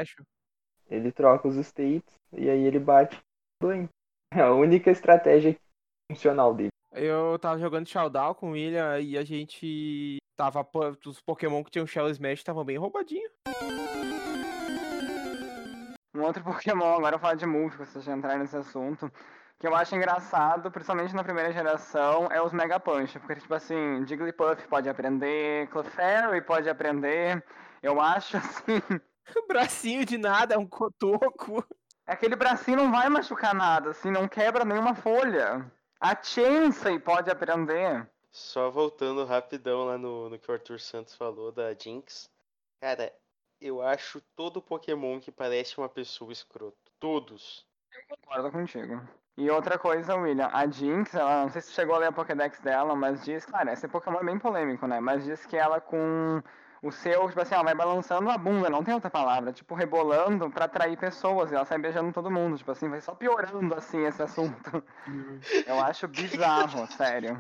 ele 0.90 1.12
troca 1.12 1.48
os 1.48 1.56
states 1.56 2.14
e 2.32 2.50
aí 2.50 2.62
ele 2.64 2.78
bate. 2.78 3.18
É 4.32 4.42
a 4.42 4.52
única 4.52 4.92
estratégia 4.92 5.58
funcional 6.08 6.54
dele. 6.54 6.70
Eu 6.92 7.38
tava 7.38 7.58
jogando 7.58 7.88
Showdown 7.88 8.34
com 8.34 8.48
o 8.48 8.52
William 8.52 8.98
e 8.98 9.16
a 9.16 9.22
gente 9.24 10.18
tava. 10.36 10.66
Os 11.06 11.20
Pokémon 11.20 11.62
que 11.62 11.70
tinham 11.70 11.86
Shell 11.86 12.10
Smash 12.10 12.40
estavam 12.40 12.64
bem 12.64 12.76
roubadinhos. 12.76 13.30
Um 16.14 16.22
outro 16.22 16.42
Pokémon, 16.44 16.96
agora 16.96 17.14
eu 17.14 17.20
falo 17.20 17.36
de 17.36 17.46
move, 17.46 17.72
se 17.72 17.78
vocês 17.78 18.04
já 18.04 18.12
entrarem 18.12 18.40
nesse 18.40 18.56
assunto, 18.56 19.10
que 19.58 19.66
eu 19.66 19.74
acho 19.74 19.94
engraçado, 19.94 20.70
principalmente 20.70 21.14
na 21.14 21.22
primeira 21.22 21.52
geração, 21.52 22.26
é 22.30 22.42
os 22.42 22.52
Mega 22.52 22.80
Punch. 22.80 23.18
Porque, 23.20 23.36
tipo 23.36 23.54
assim, 23.54 24.04
Jigglypuff 24.06 24.66
pode 24.66 24.88
aprender, 24.88 25.68
Clefairy 25.68 26.42
pode 26.42 26.68
aprender. 26.68 27.44
Eu 27.80 28.00
acho, 28.00 28.36
assim, 28.36 28.82
Bracinho 29.46 30.04
de 30.04 30.18
nada, 30.18 30.58
um 30.58 30.66
cotoco. 30.66 31.64
aquele 32.04 32.34
bracinho 32.34 32.78
não 32.78 32.90
vai 32.90 33.08
machucar 33.08 33.54
nada, 33.54 33.90
assim, 33.90 34.10
não 34.10 34.26
quebra 34.26 34.64
nenhuma 34.64 34.94
folha. 34.96 35.70
A 36.00 36.16
Chansey 36.22 36.98
pode 36.98 37.30
aprender. 37.30 38.08
Só 38.30 38.70
voltando 38.70 39.24
rapidão 39.24 39.84
lá 39.84 39.98
no, 39.98 40.30
no 40.30 40.38
que 40.38 40.50
o 40.50 40.54
Arthur 40.54 40.80
Santos 40.80 41.14
falou 41.14 41.52
da 41.52 41.74
Jinx. 41.74 42.30
Cara, 42.80 43.12
eu 43.60 43.82
acho 43.82 44.22
todo 44.34 44.62
Pokémon 44.62 45.20
que 45.20 45.30
parece 45.30 45.76
uma 45.76 45.90
pessoa 45.90 46.32
escroto. 46.32 46.78
Todos. 46.98 47.66
Concordo 48.08 48.50
contigo. 48.50 49.02
E 49.36 49.50
outra 49.50 49.78
coisa, 49.78 50.16
William, 50.16 50.48
a 50.52 50.66
Jinx, 50.66 51.14
ela, 51.14 51.42
não 51.42 51.50
sei 51.50 51.60
se 51.60 51.72
chegou 51.72 51.94
a 51.94 51.98
ler 51.98 52.06
a 52.06 52.12
Pokédex 52.12 52.60
dela, 52.60 52.94
mas 52.94 53.24
diz, 53.24 53.44
claro, 53.44 53.70
esse 53.70 53.86
Pokémon 53.86 54.20
é 54.20 54.24
bem 54.24 54.38
polêmico, 54.38 54.86
né? 54.86 55.00
Mas 55.00 55.24
diz 55.24 55.44
que 55.44 55.56
ela 55.56 55.80
com 55.80 56.42
o 56.82 56.90
seu, 56.90 57.28
tipo 57.28 57.40
assim, 57.40 57.54
ela 57.54 57.64
vai 57.64 57.74
balançando 57.74 58.30
a 58.30 58.38
bunda, 58.38 58.70
não 58.70 58.82
tem 58.82 58.94
outra 58.94 59.10
palavra, 59.10 59.52
tipo, 59.52 59.74
rebolando 59.74 60.50
pra 60.50 60.64
atrair 60.64 60.96
pessoas, 60.96 61.50
e 61.50 61.54
ela 61.54 61.64
sai 61.64 61.78
beijando 61.78 62.12
todo 62.12 62.30
mundo, 62.30 62.56
tipo 62.56 62.70
assim, 62.70 62.88
vai 62.88 63.00
só 63.00 63.14
piorando, 63.14 63.74
assim, 63.74 64.04
esse 64.06 64.22
assunto. 64.22 64.82
Eu 65.66 65.80
acho 65.80 66.08
bizarro, 66.08 66.86
sério. 66.96 67.38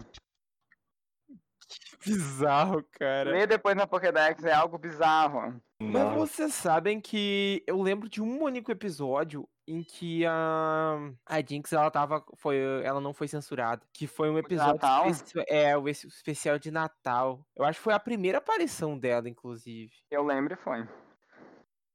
Bizarro, 2.04 2.84
cara. 2.98 3.30
Ler 3.30 3.46
depois 3.46 3.76
na 3.76 3.86
Pokédex 3.86 4.44
é 4.44 4.52
algo 4.52 4.78
bizarro. 4.78 5.60
Mas 5.80 5.92
Nossa. 5.92 6.16
vocês 6.16 6.54
sabem 6.54 7.00
que 7.00 7.62
eu 7.66 7.80
lembro 7.80 8.08
de 8.08 8.22
um 8.22 8.42
único 8.42 8.70
episódio 8.70 9.48
em 9.70 9.82
que 9.82 10.24
a, 10.26 10.96
a 11.26 11.40
Jinx 11.40 11.72
ela 11.72 11.90
tava. 11.90 12.24
Foi, 12.36 12.58
ela 12.82 13.00
não 13.00 13.12
foi 13.14 13.28
censurada. 13.28 13.82
Que 13.92 14.06
foi 14.06 14.28
um 14.30 14.38
episódio. 14.38 14.72
Natal? 14.74 15.08
espe- 15.08 15.44
é, 15.48 15.76
o 15.76 15.88
es- 15.88 16.04
especial 16.04 16.58
de 16.58 16.70
Natal. 16.70 17.44
Eu 17.56 17.64
acho 17.64 17.78
que 17.78 17.84
foi 17.84 17.94
a 17.94 18.00
primeira 18.00 18.38
aparição 18.38 18.98
dela, 18.98 19.28
inclusive. 19.28 19.92
Eu 20.10 20.24
lembro 20.24 20.54
e 20.54 20.56
foi. 20.56 20.86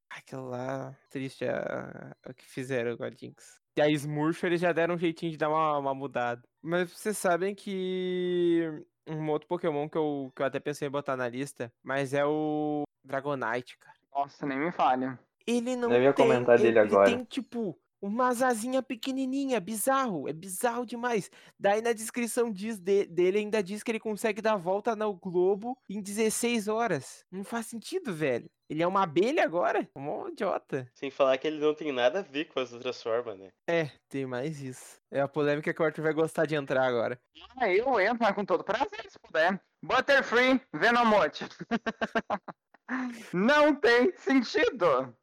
Aquela 0.09 0.43
lá. 0.43 0.95
Triste 1.09 1.45
a, 1.45 2.15
o 2.29 2.33
que 2.33 2.45
fizeram 2.45 2.95
com 2.95 3.03
a 3.03 3.09
Jinx. 3.11 3.59
E 3.77 3.81
a 3.81 3.89
Smurf 3.89 4.43
eles 4.45 4.61
já 4.61 4.71
deram 4.71 4.95
um 4.95 4.97
jeitinho 4.97 5.31
de 5.33 5.37
dar 5.37 5.49
uma, 5.49 5.77
uma 5.77 5.93
mudada. 5.93 6.41
Mas 6.61 6.89
vocês 6.91 7.17
sabem 7.17 7.53
que. 7.53 8.63
Um 9.07 9.29
outro 9.29 9.47
Pokémon 9.47 9.87
que 9.87 9.97
eu, 9.97 10.31
que 10.35 10.41
eu 10.41 10.45
até 10.47 10.59
pensei 10.59 10.87
em 10.87 10.91
botar 10.91 11.15
na 11.15 11.27
lista, 11.29 11.71
mas 11.83 12.11
é 12.11 12.25
o 12.25 12.83
Dragonite, 13.03 13.77
cara. 13.77 13.95
Nossa, 14.11 14.45
nem 14.47 14.57
me 14.57 14.71
falha. 14.71 15.19
Ele 15.47 15.75
não 15.75 15.91
Eu 15.91 16.01
ia 16.01 16.13
tem, 16.13 16.25
comentar 16.25 16.55
ele, 16.55 16.63
dele 16.71 16.79
ele 16.79 16.87
agora. 16.87 17.09
tem, 17.09 17.23
tipo, 17.25 17.77
uma 18.01 18.27
asazinha 18.29 18.83
pequenininha, 18.83 19.59
bizarro, 19.59 20.27
é 20.29 20.33
bizarro 20.33 20.85
demais. 20.85 21.29
Daí 21.59 21.81
na 21.81 21.93
descrição 21.93 22.51
diz 22.51 22.77
de- 22.79 23.05
dele 23.05 23.39
ainda 23.39 23.63
diz 23.63 23.81
que 23.83 23.91
ele 23.91 23.99
consegue 23.99 24.41
dar 24.41 24.53
a 24.53 24.57
volta 24.57 24.95
no 24.95 25.13
globo 25.13 25.77
em 25.89 26.01
16 26.01 26.67
horas. 26.67 27.23
Não 27.31 27.43
faz 27.43 27.65
sentido, 27.67 28.13
velho. 28.13 28.49
Ele 28.67 28.81
é 28.81 28.87
uma 28.87 29.03
abelha 29.03 29.43
agora? 29.43 29.87
Um 29.95 30.27
idiota. 30.29 30.87
Sem 30.95 31.11
falar 31.11 31.37
que 31.37 31.45
ele 31.45 31.59
não 31.59 31.75
tem 31.75 31.91
nada 31.91 32.19
a 32.19 32.23
ver 32.23 32.45
com 32.45 32.59
as 32.59 32.73
outras 32.73 33.01
formas, 33.01 33.37
né? 33.37 33.49
É, 33.67 33.91
tem 34.09 34.25
mais 34.25 34.59
isso. 34.59 34.99
É 35.11 35.21
a 35.21 35.27
polêmica 35.27 35.71
que 35.71 35.81
o 35.81 35.85
Arthur 35.85 36.01
vai 36.01 36.13
gostar 36.13 36.45
de 36.47 36.55
entrar 36.55 36.83
agora. 36.83 37.19
Ah, 37.59 37.71
eu 37.71 37.99
entro, 37.99 38.33
com 38.33 38.43
todo 38.43 38.63
prazer, 38.63 39.05
se 39.07 39.19
puder. 39.19 39.61
Butterfree, 39.83 40.59
Venomote. 40.73 41.45
Não 43.33 43.75
tem 43.75 44.11
sentido. 44.17 45.15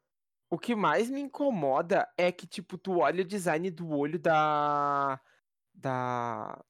O 0.53 0.57
que 0.59 0.75
mais 0.75 1.09
me 1.09 1.19
incomoda 1.19 2.07
é 2.15 2.31
que, 2.31 2.45
tipo, 2.45 2.77
tu 2.77 2.99
olha 2.99 3.23
o 3.23 3.25
design 3.25 3.71
do 3.71 3.89
olho 3.89 4.19
da. 4.19 5.19
Da. 5.73 6.63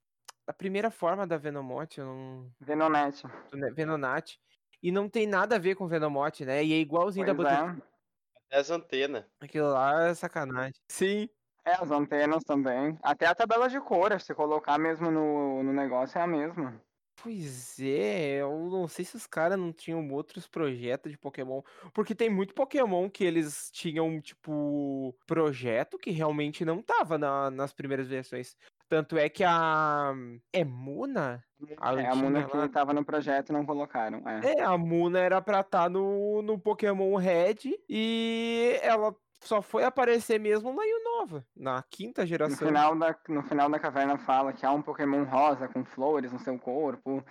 Da 0.48 0.54
primeira 0.54 0.90
forma 0.90 1.28
da 1.28 1.36
Venomote, 1.38 2.00
eu 2.00 2.06
não. 2.06 2.50
Venonete. 2.62 3.28
do 3.52 3.58
Ne- 3.58 3.72
Venonat. 3.72 4.40
E 4.82 4.90
não 4.90 5.10
tem 5.10 5.28
nada 5.28 5.58
a 5.58 5.60
ver 5.60 5.76
com 5.76 5.86
Venomote, 5.86 6.46
né? 6.46 6.64
E 6.64 6.72
é 6.72 6.78
igualzinho 6.78 7.26
da 7.26 7.36
Pois 7.36 7.50
Butterfree. 7.50 7.82
é. 7.82 8.38
Até 8.48 8.58
as 8.58 8.70
antenas. 8.72 9.26
Aquilo 9.42 9.70
lá 9.74 10.04
é 10.08 10.14
sacanagem. 10.14 10.74
Sim. 10.88 11.28
É, 11.66 11.74
as 11.74 11.92
antenas 11.92 12.42
também. 12.46 12.98
Até 13.04 13.26
a 13.26 13.36
tabela 13.36 13.68
de 13.68 13.82
cor, 13.82 14.18
se 14.22 14.34
colocar 14.34 14.78
mesmo 14.78 15.12
no, 15.12 15.62
no 15.62 15.74
negócio, 15.74 16.18
é 16.18 16.22
a 16.22 16.28
mesma. 16.28 16.82
Pois 17.24 17.80
é, 17.80 18.42
eu 18.42 18.68
não 18.70 18.86
sei 18.86 19.06
se 19.06 19.16
os 19.16 19.26
caras 19.26 19.58
não 19.58 19.72
tinham 19.72 20.06
outros 20.12 20.46
projetos 20.46 21.10
de 21.10 21.18
Pokémon. 21.18 21.62
Porque 21.94 22.14
tem 22.14 22.30
muito 22.30 22.54
Pokémon 22.54 23.10
que 23.10 23.24
eles 23.24 23.72
tinham, 23.72 24.20
tipo, 24.20 25.16
projeto 25.26 25.98
que 25.98 26.12
realmente 26.12 26.66
não 26.66 26.82
tava 26.82 27.18
na- 27.18 27.50
nas 27.50 27.72
primeiras 27.72 28.10
versões. 28.10 28.58
Tanto 28.90 29.18
é 29.18 29.30
que 29.30 29.44
a. 29.44 30.14
É 30.52 30.66
Muna? 30.66 31.44
A 31.78 31.94
é, 32.00 32.08
a 32.08 32.14
Muna 32.16 32.44
que 32.46 32.70
tava 32.70 32.94
no 32.94 33.06
projeto 33.06 33.50
e 33.50 33.54
não 33.54 33.66
colocaram. 33.66 34.22
É. 34.28 34.60
É, 34.60 34.62
a 34.62 34.78
Muna 34.78 35.20
era 35.20 35.42
pra 35.42 35.62
estar 35.62 35.90
no, 35.90 36.42
no 36.42 36.60
Pokémon 36.60 37.16
Red 37.16 37.80
e 37.90 38.78
ela 38.84 39.16
só 39.48 39.62
foi 39.62 39.84
aparecer 39.84 40.40
mesmo 40.40 40.74
na 40.74 40.84
Nova, 41.04 41.46
na 41.56 41.82
quinta 41.84 42.26
No 42.46 42.56
geração. 42.56 42.58
final, 42.58 42.96
da, 42.98 43.18
no 43.30 43.42
final 43.44 43.70
da 43.70 43.80
caverna 43.80 44.18
fala 44.18 44.54
que 44.54 44.66
há 44.66 44.72
um 44.72 44.82
Pokémon 44.82 45.24
rosa 45.24 45.68
com 45.68 45.84
flores 45.86 46.32
no 46.32 46.40
seu 46.40 46.58
corpo, 46.60 47.24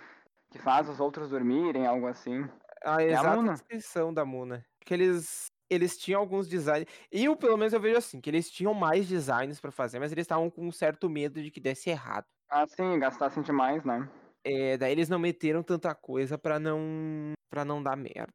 que 0.51 0.59
faz 0.59 0.89
os 0.89 0.99
outros 0.99 1.29
dormirem, 1.29 1.87
algo 1.87 2.07
assim. 2.07 2.49
a 2.83 2.97
a 3.07 3.23
exata 3.23 3.23
Muna. 3.23 3.51
descrição 3.51 4.13
da 4.13 4.25
Muna. 4.25 4.65
Que 4.85 4.93
eles, 4.93 5.45
eles 5.69 5.97
tinham 5.97 6.19
alguns 6.19 6.47
designs. 6.47 6.85
Eu, 7.11 7.35
pelo 7.35 7.57
menos, 7.57 7.73
eu 7.73 7.79
vejo 7.79 7.97
assim, 7.97 8.19
que 8.21 8.29
eles 8.29 8.49
tinham 8.51 8.73
mais 8.73 9.07
designs 9.07 9.59
pra 9.59 9.71
fazer, 9.71 9.99
mas 9.99 10.11
eles 10.11 10.23
estavam 10.23 10.49
com 10.49 10.65
um 10.67 10.71
certo 10.71 11.09
medo 11.09 11.41
de 11.41 11.51
que 11.51 11.59
desse 11.61 11.89
errado. 11.89 12.25
Ah, 12.47 12.65
sim, 12.65 12.97
gastassem 12.99 13.43
demais, 13.43 13.83
né? 13.83 14.09
É, 14.45 14.77
daí 14.77 14.91
eles 14.91 15.07
não 15.09 15.19
meteram 15.19 15.63
tanta 15.63 15.95
coisa 15.95 16.37
pra 16.37 16.59
não 16.59 17.31
para 17.49 17.63
não 17.63 17.81
dar 17.81 17.95
merda. 17.95 18.33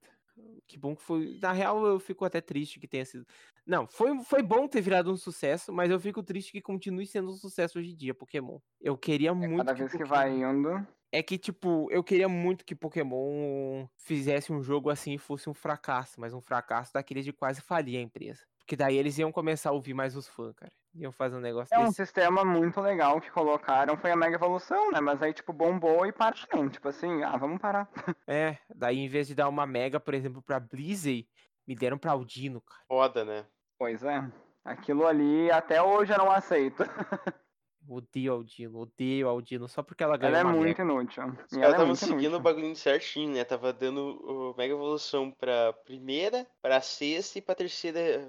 Que 0.66 0.76
bom 0.78 0.94
que 0.96 1.02
foi. 1.02 1.38
Na 1.40 1.52
real, 1.52 1.84
eu 1.86 1.98
fico 2.00 2.24
até 2.24 2.40
triste 2.40 2.78
que 2.80 2.88
tenha 2.88 3.04
sido. 3.04 3.26
Não, 3.66 3.86
foi, 3.86 4.18
foi 4.24 4.42
bom 4.42 4.66
ter 4.66 4.80
virado 4.80 5.10
um 5.12 5.16
sucesso, 5.16 5.72
mas 5.72 5.90
eu 5.90 6.00
fico 6.00 6.22
triste 6.22 6.52
que 6.52 6.60
continue 6.60 7.06
sendo 7.06 7.30
um 7.30 7.34
sucesso 7.36 7.78
hoje 7.78 7.92
em 7.92 7.96
dia, 7.96 8.14
Pokémon. 8.14 8.58
Eu 8.80 8.96
queria 8.96 9.30
É, 9.30 9.32
muito. 9.34 9.56
cada 9.58 9.72
que 9.74 9.80
vez 9.80 9.92
que 9.92 9.98
Pokémon- 9.98 10.14
vai 10.14 10.30
indo. 10.32 10.86
É 11.10 11.22
que, 11.22 11.38
tipo, 11.38 11.90
eu 11.90 12.04
queria 12.04 12.28
muito 12.28 12.66
que 12.66 12.74
Pokémon 12.74 13.86
fizesse 13.96 14.52
um 14.52 14.62
jogo 14.62 14.90
assim 14.90 15.14
e 15.14 15.18
fosse 15.18 15.48
um 15.48 15.54
fracasso, 15.54 16.20
mas 16.20 16.34
um 16.34 16.40
fracasso 16.40 16.92
daqueles 16.92 17.24
de 17.24 17.32
quase 17.32 17.62
falir 17.62 17.98
a 17.98 18.02
empresa. 18.02 18.42
Porque 18.58 18.76
daí 18.76 18.96
eles 18.96 19.16
iam 19.16 19.32
começar 19.32 19.70
a 19.70 19.72
ouvir 19.72 19.94
mais 19.94 20.14
os 20.14 20.28
fãs, 20.28 20.52
cara. 20.54 20.70
Iam 20.94 21.12
fazer 21.12 21.36
um 21.36 21.40
negócio 21.40 21.74
É 21.74 21.78
um 21.78 21.84
desse. 21.84 21.96
sistema 21.96 22.44
muito 22.44 22.80
legal 22.80 23.20
que 23.20 23.30
colocaram, 23.30 23.96
foi 23.96 24.10
a 24.10 24.16
Mega 24.16 24.36
Evolução, 24.36 24.90
né? 24.90 25.00
Mas 25.00 25.22
aí, 25.22 25.32
tipo, 25.32 25.52
bombou 25.52 26.06
e 26.06 26.12
pararam. 26.12 26.68
Tipo 26.68 26.88
assim, 26.88 27.22
ah, 27.22 27.36
vamos 27.36 27.60
parar. 27.60 27.88
É, 28.26 28.58
daí 28.74 28.98
em 28.98 29.08
vez 29.08 29.26
de 29.28 29.34
dar 29.34 29.48
uma 29.48 29.66
Mega, 29.66 30.00
por 30.00 30.14
exemplo, 30.14 30.42
pra 30.42 30.58
Blizzard, 30.60 31.26
me 31.66 31.74
deram 31.74 31.98
pra 31.98 32.12
Aldino, 32.12 32.60
cara. 32.60 32.80
Foda, 32.88 33.24
né? 33.24 33.46
Pois 33.78 34.02
é. 34.02 34.22
Aquilo 34.64 35.06
ali, 35.06 35.50
até 35.50 35.80
hoje 35.82 36.12
eu 36.12 36.18
não 36.18 36.30
aceito. 36.30 36.82
Odeio 37.90 38.32
Aldino, 38.34 38.80
odeio 38.80 39.28
Aldino, 39.28 39.66
só 39.68 39.82
porque 39.82 40.02
ela 40.04 40.16
ganhou 40.16 40.36
Ela 40.36 40.40
é 40.40 40.44
uma 40.44 40.52
muito 40.52 40.68
Mega. 40.78 40.82
inútil. 40.82 41.24
Os 41.24 41.30
E 41.30 41.34
caras 41.34 41.52
ela 41.54 41.64
é 41.64 41.68
estavam 41.70 41.86
muito 41.86 41.98
seguindo 41.98 42.16
o 42.18 42.20
inútil. 42.26 42.40
bagulho 42.40 42.76
certinho, 42.76 43.32
né? 43.32 43.44
Tava 43.44 43.72
dando 43.72 44.00
o 44.00 44.54
Mega 44.56 44.74
Evolução 44.74 45.30
pra 45.30 45.72
primeira, 45.72 46.46
pra 46.60 46.80
sexta 46.80 47.38
e 47.38 47.42
pra 47.42 47.54
terceira 47.54 48.20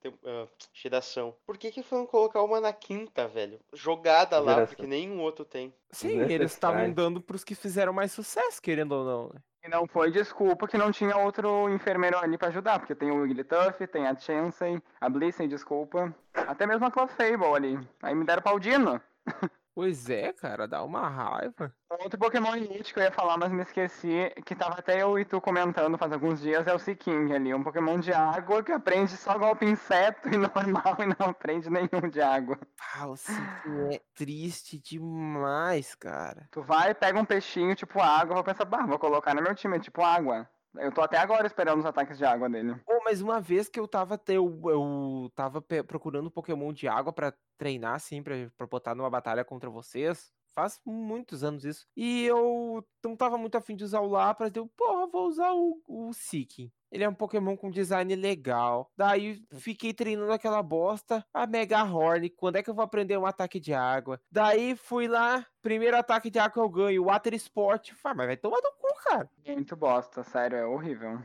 tem- 0.00 0.14
ah, 0.24 0.46
geração. 0.72 1.34
Por 1.44 1.58
que 1.58 1.70
que 1.70 1.82
foram 1.82 2.06
colocar 2.06 2.42
uma 2.42 2.60
na 2.60 2.72
quinta, 2.72 3.26
velho? 3.26 3.58
Jogada 3.72 4.38
lá, 4.38 4.66
porque 4.66 4.86
nenhum 4.86 5.20
outro 5.20 5.44
tem. 5.44 5.72
Sim, 5.90 6.20
eles 6.20 6.52
estavam 6.52 6.92
dando 6.92 7.20
pros 7.20 7.42
que 7.44 7.54
fizeram 7.54 7.92
mais 7.92 8.12
sucesso, 8.12 8.60
querendo 8.62 8.92
ou 8.92 9.04
não. 9.04 9.28
né? 9.34 9.40
E 9.64 9.68
não 9.68 9.86
foi 9.86 10.10
desculpa 10.10 10.68
que 10.68 10.78
não 10.78 10.92
tinha 10.92 11.16
outro 11.16 11.68
enfermeiro 11.68 12.18
ali 12.18 12.38
pra 12.38 12.48
ajudar, 12.48 12.78
porque 12.78 12.94
tem 12.94 13.10
o 13.10 13.22
Wigglytuff, 13.22 13.86
tem 13.88 14.06
a 14.06 14.16
Chansey, 14.16 14.80
a 15.00 15.08
Blissey, 15.08 15.48
desculpa. 15.48 16.14
Até 16.32 16.66
mesmo 16.66 16.86
a 16.86 16.90
Clefable 16.90 17.54
ali. 17.54 17.88
Aí 18.02 18.14
me 18.14 18.24
deram 18.24 18.42
Paldino. 18.42 19.00
Pois 19.78 20.10
é, 20.10 20.32
cara, 20.32 20.66
dá 20.66 20.82
uma 20.82 21.08
raiva. 21.08 21.72
Outro 21.88 22.18
Pokémon 22.18 22.52
Elite 22.56 22.92
que 22.92 22.98
eu 22.98 23.04
ia 23.04 23.12
falar, 23.12 23.36
mas 23.36 23.52
me 23.52 23.62
esqueci, 23.62 24.28
que 24.44 24.56
tava 24.56 24.74
até 24.74 25.00
eu 25.00 25.16
e 25.16 25.24
tu 25.24 25.40
comentando 25.40 25.96
faz 25.96 26.10
alguns 26.12 26.40
dias, 26.40 26.66
é 26.66 26.74
o 26.74 26.80
Seaking 26.80 27.32
ali. 27.32 27.54
Um 27.54 27.62
Pokémon 27.62 28.00
de 28.00 28.12
água 28.12 28.60
que 28.60 28.72
aprende 28.72 29.16
só 29.16 29.38
golpe 29.38 29.64
inseto 29.64 30.30
e 30.30 30.32
normal 30.36 30.96
e 30.98 31.06
não 31.06 31.30
aprende 31.30 31.70
nenhum 31.70 32.10
de 32.10 32.20
água. 32.20 32.58
Ah, 32.96 33.06
o 33.06 33.16
Seeking 33.16 33.94
é 33.94 34.00
triste 34.16 34.80
demais, 34.80 35.94
cara. 35.94 36.48
Tu 36.50 36.60
vai, 36.60 36.92
pega 36.92 37.20
um 37.20 37.24
peixinho 37.24 37.76
tipo 37.76 38.00
água, 38.00 38.34
vou 38.34 38.42
pensar, 38.42 38.64
bah, 38.64 38.84
vou 38.84 38.98
colocar 38.98 39.32
no 39.32 39.42
meu 39.42 39.54
time, 39.54 39.76
é 39.76 39.80
tipo 39.80 40.02
água. 40.02 40.50
Eu 40.76 40.92
tô 40.92 41.00
até 41.00 41.18
agora 41.18 41.46
esperando 41.46 41.78
os 41.78 41.86
ataques 41.86 42.18
de 42.18 42.24
água 42.24 42.48
dele. 42.48 42.74
Pô, 42.86 43.00
mas 43.04 43.20
uma 43.20 43.40
vez 43.40 43.68
que 43.68 43.80
eu 43.80 43.88
tava, 43.88 44.20
eu, 44.28 44.60
eu 44.64 45.32
tava 45.34 45.60
procurando 45.86 46.30
Pokémon 46.30 46.72
de 46.72 46.86
água 46.86 47.12
pra 47.12 47.32
treinar, 47.56 47.94
assim, 47.94 48.22
pra, 48.22 48.34
pra 48.56 48.66
botar 48.66 48.94
numa 48.94 49.10
batalha 49.10 49.44
contra 49.44 49.70
vocês. 49.70 50.32
Faz 50.58 50.80
muitos 50.84 51.44
anos 51.44 51.64
isso. 51.64 51.86
E 51.96 52.24
eu 52.24 52.84
não 53.04 53.14
tava 53.14 53.38
muito 53.38 53.56
afim 53.56 53.76
de 53.76 53.84
usar 53.84 54.00
o 54.00 54.08
Lapras. 54.08 54.50
Eu, 54.56 54.66
porra, 54.66 55.06
vou 55.06 55.28
usar 55.28 55.52
o, 55.52 55.80
o 55.86 56.12
Seeking. 56.12 56.68
Ele 56.90 57.04
é 57.04 57.08
um 57.08 57.14
Pokémon 57.14 57.56
com 57.56 57.70
design 57.70 58.12
legal. 58.16 58.90
Daí 58.96 59.40
fiquei 59.52 59.94
treinando 59.94 60.32
aquela 60.32 60.60
bosta. 60.60 61.24
A 61.32 61.46
Mega 61.46 61.84
Horn. 61.84 62.28
Quando 62.30 62.56
é 62.56 62.62
que 62.64 62.68
eu 62.68 62.74
vou 62.74 62.82
aprender 62.82 63.16
um 63.16 63.24
ataque 63.24 63.60
de 63.60 63.72
água? 63.72 64.20
Daí 64.32 64.74
fui 64.74 65.06
lá. 65.06 65.46
Primeiro 65.62 65.96
ataque 65.96 66.28
de 66.28 66.40
água 66.40 66.54
que 66.54 66.58
eu 66.58 66.68
ganho. 66.68 67.04
Water 67.04 67.34
Sport. 67.34 67.92
Fala, 67.92 68.16
mas 68.16 68.26
vai 68.26 68.36
tomar 68.36 68.58
no 68.60 68.72
cu, 68.72 68.88
cara. 69.04 69.30
Muito 69.46 69.76
bosta, 69.76 70.24
sério, 70.24 70.58
é 70.58 70.66
horrível. 70.66 71.20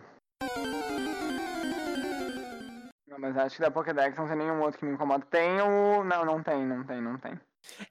Não, 3.08 3.18
mas 3.18 3.36
acho 3.36 3.56
que 3.56 3.64
da 3.64 3.72
Pokédex 3.72 4.16
não 4.16 4.28
tem 4.28 4.38
nenhum 4.38 4.62
outro 4.62 4.78
que 4.78 4.86
me 4.86 4.94
incomoda. 4.94 5.26
Tem 5.26 5.60
o. 5.60 6.04
Não, 6.04 6.24
não 6.24 6.44
tem, 6.44 6.64
não 6.64 6.86
tem, 6.86 7.02
não 7.02 7.18
tem. 7.18 7.40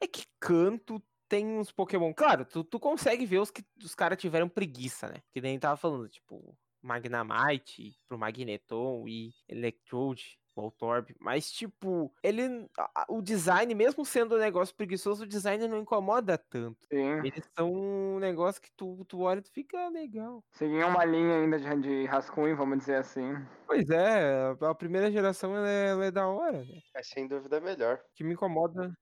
É 0.00 0.06
que 0.06 0.24
canto 0.38 1.02
tem 1.32 1.46
uns 1.46 1.72
Pokémon. 1.72 2.12
Claro, 2.12 2.44
tu, 2.44 2.62
tu 2.62 2.78
consegue 2.78 3.24
ver 3.24 3.38
os 3.38 3.50
que 3.50 3.64
os 3.82 3.94
caras 3.94 4.18
tiveram 4.18 4.50
preguiça, 4.50 5.08
né? 5.08 5.14
Que 5.32 5.40
nem 5.40 5.58
tava 5.58 5.78
falando, 5.78 6.06
tipo, 6.06 6.54
Magnemite 6.82 7.96
pro 8.06 8.18
Magneton 8.18 9.08
e 9.08 9.30
Electrode, 9.48 10.38
Voltorb. 10.54 11.14
Mas, 11.18 11.50
tipo, 11.50 12.12
ele. 12.22 12.68
O 13.08 13.22
design, 13.22 13.74
mesmo 13.74 14.04
sendo 14.04 14.34
um 14.34 14.38
negócio 14.38 14.76
preguiçoso, 14.76 15.24
o 15.24 15.26
design 15.26 15.66
não 15.66 15.78
incomoda 15.78 16.36
tanto. 16.36 16.84
Sim. 16.92 17.20
Eles 17.24 17.50
são 17.56 17.72
um 17.72 18.18
negócio 18.18 18.60
que 18.60 18.70
tu, 18.76 19.02
tu 19.06 19.20
olha 19.20 19.38
e 19.38 19.42
tu 19.42 19.50
fica 19.52 19.88
legal. 19.88 20.44
Seguia 20.50 20.86
uma 20.86 21.02
linha 21.02 21.36
ainda 21.36 21.58
de, 21.58 21.80
de 21.80 22.04
rascunho, 22.04 22.54
vamos 22.54 22.80
dizer 22.80 22.96
assim. 22.96 23.32
Pois 23.66 23.88
é, 23.88 24.54
a 24.60 24.74
primeira 24.74 25.10
geração 25.10 25.56
ela 25.56 25.70
é, 25.70 25.88
ela 25.88 26.04
é 26.04 26.10
da 26.10 26.28
hora, 26.28 26.58
né? 26.58 26.82
É 26.94 27.02
sem 27.02 27.26
dúvida 27.26 27.58
melhor. 27.58 27.96
O 27.96 28.14
que 28.14 28.22
me 28.22 28.34
incomoda. 28.34 28.92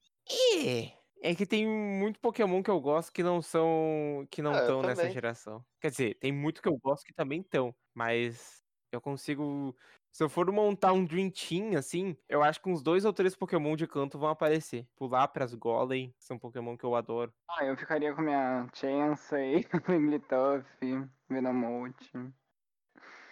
É. 0.55 1.00
É 1.23 1.35
que 1.35 1.47
tem 1.47 1.67
muito 1.67 2.19
Pokémon 2.19 2.63
que 2.63 2.71
eu 2.71 2.81
gosto 2.81 3.13
que 3.13 3.23
não 3.23 3.43
são. 3.43 4.27
que 4.31 4.41
não 4.41 4.53
Ah, 4.55 4.61
estão 4.61 4.83
nessa 4.83 5.03
também. 5.03 5.13
geração. 5.13 5.65
Quer 5.81 5.91
dizer, 5.91 6.15
tem 6.19 6.33
muito 6.33 6.63
que 6.63 6.69
eu 6.69 6.79
gosto 6.79 7.05
que 7.05 7.13
também 7.13 7.41
estão. 7.41 7.75
Mas 7.95 8.63
eu 8.91 9.01
consigo. 9.01 9.77
Se 10.13 10.25
eu 10.25 10.29
for 10.29 10.51
montar 10.51 10.93
um 10.93 11.05
Dream 11.05 11.31
Team, 11.31 11.77
assim, 11.79 12.17
eu 12.29 12.43
acho 12.43 12.61
que 12.61 12.69
uns 12.69 12.83
dois 12.83 13.05
ou 13.05 13.13
três 13.13 13.37
Pokémon 13.37 13.77
de 13.77 13.87
canto 13.87 14.19
vão 14.19 14.29
aparecer. 14.31 14.89
Pular 14.97 15.29
pras 15.29 15.55
Golem, 15.55 16.15
são 16.19 16.39
Pokémon 16.39 16.77
que 16.77 16.85
eu 16.85 16.95
adoro. 16.95 17.33
Ah, 17.49 17.65
eu 17.65 17.77
ficaria 17.77 18.15
com 18.15 18.23
minha 18.23 18.67
Chansey, 18.75 19.67
Wigglytuff, 19.89 20.65
Venomote. 21.29 22.11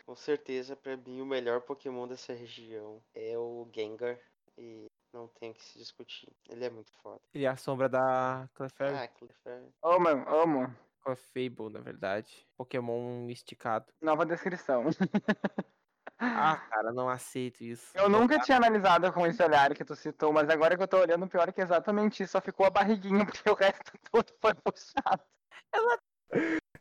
Com 0.06 0.16
certeza, 0.16 0.76
pra 0.76 0.96
mim, 0.96 1.20
o 1.20 1.26
melhor 1.26 1.62
Pokémon 1.62 2.06
dessa 2.08 2.32
região 2.32 3.02
é 3.14 3.36
o 3.38 3.68
Gengar. 3.74 4.18
E 4.56 4.86
não 5.18 5.28
tem 5.28 5.50
o 5.50 5.54
que 5.54 5.64
se 5.64 5.78
discutir. 5.78 6.32
Ele 6.48 6.64
é 6.64 6.70
muito 6.70 6.92
foda. 7.02 7.20
Ele 7.34 7.44
é 7.44 7.48
a 7.48 7.56
sombra 7.56 7.88
da 7.88 8.48
Clefairy. 8.54 8.96
Ah, 8.96 9.08
Clefairy. 9.08 9.74
Amo, 9.82 10.08
amo. 10.08 10.76
Clefable, 11.02 11.72
na 11.72 11.80
verdade. 11.80 12.46
Pokémon 12.56 13.28
esticado. 13.28 13.86
Nova 14.00 14.24
descrição. 14.24 14.84
Ah, 16.20 16.56
cara, 16.68 16.92
não 16.92 17.08
aceito 17.08 17.62
isso. 17.62 17.92
Eu 17.94 18.08
nunca 18.08 18.40
tinha 18.40 18.56
analisado 18.56 19.12
com 19.12 19.24
esse 19.24 19.40
olhar 19.40 19.72
que 19.72 19.84
tu 19.84 19.94
citou, 19.94 20.32
mas 20.32 20.50
agora 20.50 20.76
que 20.76 20.82
eu 20.82 20.88
tô 20.88 20.98
olhando, 20.98 21.28
pior 21.28 21.48
é 21.48 21.52
que 21.52 21.60
exatamente 21.60 22.24
isso. 22.24 22.32
Só 22.32 22.40
ficou 22.40 22.66
a 22.66 22.70
barriguinha, 22.70 23.24
porque 23.24 23.48
o 23.48 23.54
resto 23.54 23.92
todo 24.10 24.32
foi 24.40 24.52
puxado. 24.54 25.22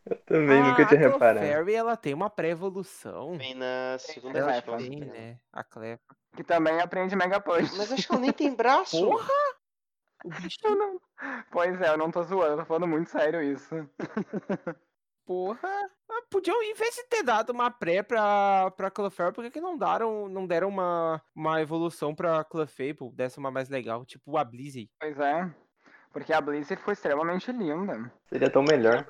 Eu 0.09 0.17
também 0.25 0.63
nunca 0.63 0.85
tinha 0.85 0.99
a 0.99 1.11
reparado. 1.11 1.39
Clefairy, 1.39 1.73
ela 1.73 1.97
tem 1.97 2.13
uma 2.13 2.29
pré-evolução. 2.29 3.37
Vem 3.37 3.55
na 3.55 3.97
segunda 3.99 4.39
ela. 4.39 4.61
Tem, 4.61 4.99
né? 5.01 5.37
A 5.51 5.63
Clef. 5.63 6.01
Que 6.35 6.43
também 6.43 6.79
aprende 6.79 7.15
Mega 7.15 7.39
Punch. 7.39 7.75
Mas 7.77 7.91
acho 7.91 8.07
que 8.07 8.13
ela 8.13 8.21
nem 8.21 8.31
tem 8.31 8.53
braço. 8.55 8.97
Porra! 8.97 9.33
O 10.23 10.29
bicho, 10.29 10.57
Eu 10.63 10.75
não... 10.75 10.99
Pois 11.51 11.79
é, 11.81 11.89
eu 11.89 11.97
não 11.97 12.09
tô 12.09 12.23
zoando, 12.23 12.53
eu 12.53 12.57
tô 12.57 12.65
falando 12.65 12.87
muito 12.87 13.09
sério 13.09 13.41
isso. 13.41 13.75
porra. 15.25 15.69
Ah, 16.09 16.21
Podiam, 16.29 16.61
em 16.63 16.73
vez 16.73 16.95
de 16.95 17.03
ter 17.03 17.23
dado 17.23 17.49
uma 17.51 17.69
pré 17.69 18.01
pra, 18.01 18.71
pra 18.71 18.89
Clefairy, 18.89 19.33
por 19.33 19.43
que, 19.43 19.51
que 19.51 19.61
não, 19.61 19.77
deram, 19.77 20.29
não 20.29 20.47
deram 20.47 20.69
uma, 20.69 21.21
uma 21.35 21.61
evolução 21.61 22.15
pra 22.15 22.43
Clefable? 22.43 23.11
Desse 23.13 23.37
uma 23.37 23.51
mais 23.51 23.69
legal, 23.69 24.05
tipo 24.05 24.37
a 24.37 24.43
Blizzy. 24.43 24.89
Pois 24.99 25.19
é. 25.19 25.53
Porque 26.11 26.33
a 26.33 26.41
Blizzy 26.41 26.75
foi 26.77 26.93
extremamente 26.93 27.51
linda. 27.51 28.11
Seria 28.27 28.49
tão 28.49 28.63
melhor. 28.63 29.05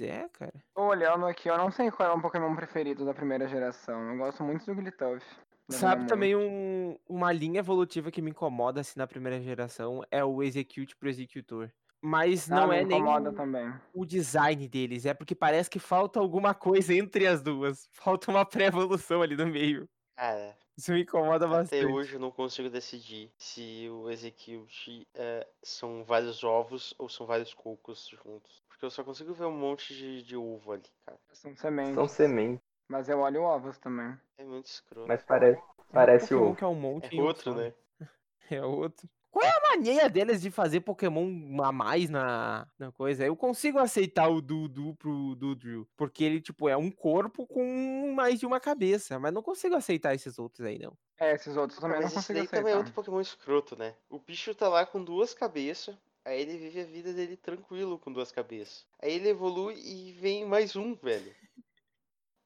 É, 0.00 0.28
cara. 0.28 0.52
Tô 0.74 0.82
olhando 0.88 1.26
aqui, 1.26 1.48
eu 1.48 1.56
não 1.56 1.70
sei 1.70 1.90
qual 1.90 2.10
é 2.10 2.12
o 2.12 2.20
Pokémon 2.20 2.54
preferido 2.54 3.04
da 3.04 3.14
primeira 3.14 3.48
geração. 3.48 4.10
Eu 4.10 4.18
gosto 4.18 4.42
muito 4.44 4.64
do 4.66 4.74
Glittov. 4.74 5.22
Sabe 5.70 6.06
também 6.06 6.36
um, 6.36 6.98
uma 7.08 7.32
linha 7.32 7.60
evolutiva 7.60 8.10
que 8.10 8.20
me 8.20 8.30
incomoda 8.30 8.80
assim 8.80 8.98
na 8.98 9.06
primeira 9.06 9.40
geração 9.40 10.02
é 10.10 10.22
o 10.24 10.42
Execute 10.42 10.96
pro 10.96 11.08
Executor. 11.08 11.72
Mas 12.02 12.50
Ah, 12.50 12.56
não 12.56 12.72
é 12.72 12.84
nem 12.84 12.98
incomoda 12.98 13.32
também. 13.32 13.72
o 13.94 14.04
design 14.04 14.68
deles, 14.68 15.06
é 15.06 15.14
porque 15.14 15.34
parece 15.34 15.70
que 15.70 15.78
falta 15.78 16.18
alguma 16.20 16.52
coisa 16.54 16.92
entre 16.94 17.26
as 17.26 17.40
duas. 17.42 17.88
Falta 17.92 18.30
uma 18.30 18.44
pré-evolução 18.44 19.22
ali 19.22 19.36
no 19.36 19.46
meio. 19.46 19.88
Cara, 20.16 20.56
Isso 20.76 20.92
me 20.92 21.02
incomoda 21.02 21.46
bastante. 21.48 21.84
até 21.84 21.86
hoje 21.86 22.14
eu 22.14 22.20
não 22.20 22.30
consigo 22.30 22.68
decidir 22.68 23.32
se 23.38 23.88
o 23.88 24.10
Execute 24.10 25.06
é, 25.14 25.46
são 25.62 26.04
vários 26.04 26.42
ovos 26.44 26.92
ou 26.98 27.08
são 27.08 27.26
vários 27.26 27.54
cocos 27.54 28.08
juntos. 28.08 28.61
Porque 28.82 28.86
eu 28.86 28.90
só 28.90 29.04
consigo 29.04 29.32
ver 29.32 29.44
um 29.44 29.56
monte 29.56 29.94
de, 29.94 30.24
de 30.24 30.36
ovo 30.36 30.72
ali, 30.72 30.82
cara. 31.06 31.16
São 31.32 31.54
sementes. 31.54 31.94
São 31.94 32.08
sementes, 32.08 32.64
Mas 32.88 33.08
eu 33.08 33.20
olho 33.20 33.42
ovos 33.44 33.78
também. 33.78 34.18
É 34.36 34.44
muito 34.44 34.66
escroto. 34.66 35.06
mas 35.06 35.22
parece, 35.22 35.60
É 35.60 35.62
um 35.62 35.84
parece 35.92 36.34
o. 36.34 36.56
que 36.56 36.64
é 36.64 36.66
um 36.66 36.74
monte 36.74 37.16
É 37.16 37.22
outro, 37.22 37.52
só. 37.52 37.54
né? 37.54 37.72
É 38.50 38.60
outro. 38.64 39.08
Qual 39.30 39.44
é 39.44 39.48
a 39.48 39.60
mania 39.76 40.10
deles 40.10 40.42
de 40.42 40.50
fazer 40.50 40.80
Pokémon 40.80 41.62
a 41.62 41.70
mais 41.70 42.10
na, 42.10 42.66
na 42.76 42.90
coisa? 42.90 43.24
Eu 43.24 43.36
consigo 43.36 43.78
aceitar 43.78 44.28
o 44.28 44.42
Dudu 44.42 44.96
pro 44.96 45.36
Dudrill, 45.36 45.88
porque 45.96 46.24
ele, 46.24 46.40
tipo, 46.40 46.68
é 46.68 46.76
um 46.76 46.90
corpo 46.90 47.46
com 47.46 48.12
mais 48.12 48.40
de 48.40 48.44
uma 48.46 48.58
cabeça, 48.58 49.16
mas 49.18 49.32
não 49.32 49.42
consigo 49.42 49.76
aceitar 49.76 50.12
esses 50.12 50.38
outros 50.40 50.66
aí, 50.66 50.78
não. 50.80 50.98
É, 51.18 51.34
esses 51.34 51.56
outros 51.56 51.78
também 51.78 52.00
não 52.00 52.02
Mas 52.02 52.12
esse 52.16 52.16
consigo 52.16 52.40
aceitar. 52.40 52.56
também 52.58 52.74
é 52.74 52.76
outro 52.76 52.92
Pokémon 52.92 53.20
escroto, 53.20 53.76
né? 53.76 53.96
O 54.10 54.18
bicho 54.18 54.52
tá 54.56 54.68
lá 54.68 54.84
com 54.84 55.02
duas 55.02 55.32
cabeças, 55.32 55.96
Aí 56.24 56.40
ele 56.40 56.56
vive 56.56 56.80
a 56.80 56.84
vida 56.84 57.12
dele 57.12 57.36
tranquilo 57.36 57.98
com 57.98 58.12
duas 58.12 58.30
cabeças. 58.30 58.86
Aí 59.00 59.12
ele 59.12 59.30
evolui 59.30 59.74
e 59.74 60.12
vem 60.12 60.46
mais 60.46 60.76
um, 60.76 60.94
velho. 60.94 61.34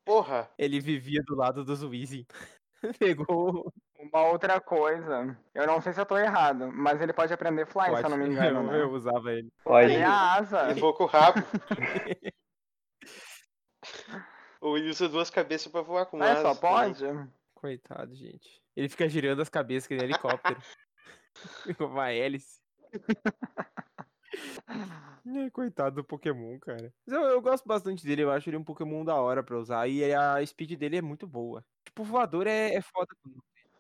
Porra! 0.05 0.51
Ele 0.57 0.81
vivia 0.81 1.23
do 1.23 1.35
lado 1.35 1.65
dos 1.65 1.83
Weezy. 1.83 2.27
Pegou. 2.99 3.73
Uma 3.99 4.27
outra 4.29 4.61
coisa, 4.61 5.37
eu 5.55 5.67
não 5.67 5.81
sei 5.81 5.93
se 5.93 6.01
eu 6.01 6.07
tô 6.07 6.17
errado, 6.17 6.71
mas 6.71 7.01
ele 7.01 7.13
pode 7.13 7.33
aprender 7.33 7.67
fly, 7.67 7.97
se 7.97 8.05
eu 8.05 8.11
não 8.11 8.17
me 8.19 8.27
engano, 8.27 8.61
eu, 8.61 8.67
né? 8.67 8.83
eu 8.83 8.93
usava 8.93 9.33
ele. 9.33 9.51
Pode. 9.65 9.93
Ele 9.93 10.03
é 10.03 10.05
a 10.05 10.35
asa. 10.35 10.71
Ele 10.71 10.81
voa 10.81 10.95
com 10.95 11.05
o 11.05 11.07
rabo. 11.07 11.39
Ou 14.61 14.77
ele 14.77 14.91
usa 14.91 15.09
duas 15.09 15.31
cabeças 15.31 15.71
pra 15.71 15.81
voar 15.81 16.07
com 16.07 16.23
É, 16.23 16.31
asas 16.31 16.43
só 16.43 16.55
pode? 16.55 17.05
Coitado, 17.55 18.15
gente. 18.15 18.63
Ele 18.75 18.89
fica 18.89 19.09
girando 19.09 19.43
as 19.43 19.49
cabeças 19.49 19.87
que 19.87 19.95
nem 19.95 20.05
helicóptero. 20.05 20.61
Com 21.79 21.87
uma 21.87 22.11
hélice. 22.11 22.61
É, 25.27 25.51
coitado 25.51 25.97
do 25.97 26.05
Pokémon, 26.05 26.59
cara. 26.61 26.93
Mas 27.07 27.17
eu, 27.17 27.23
eu 27.23 27.41
gosto 27.41 27.67
bastante 27.67 28.05
dele, 28.05 28.23
eu 28.23 28.31
acho 28.31 28.49
ele 28.49 28.57
um 28.57 28.65
Pokémon 28.65 29.05
da 29.05 29.17
hora 29.17 29.43
pra 29.43 29.59
usar. 29.59 29.89
E 29.89 30.15
a 30.15 30.45
speed 30.47 30.79
dele 30.79 30.99
é 30.99 31.03
muito 31.03 31.27
boa. 31.27 31.65
Tipo, 31.85 32.03
o 32.03 32.05
voador 32.05 32.47
é, 32.47 32.75
é 32.75 32.81
foda. 32.81 33.09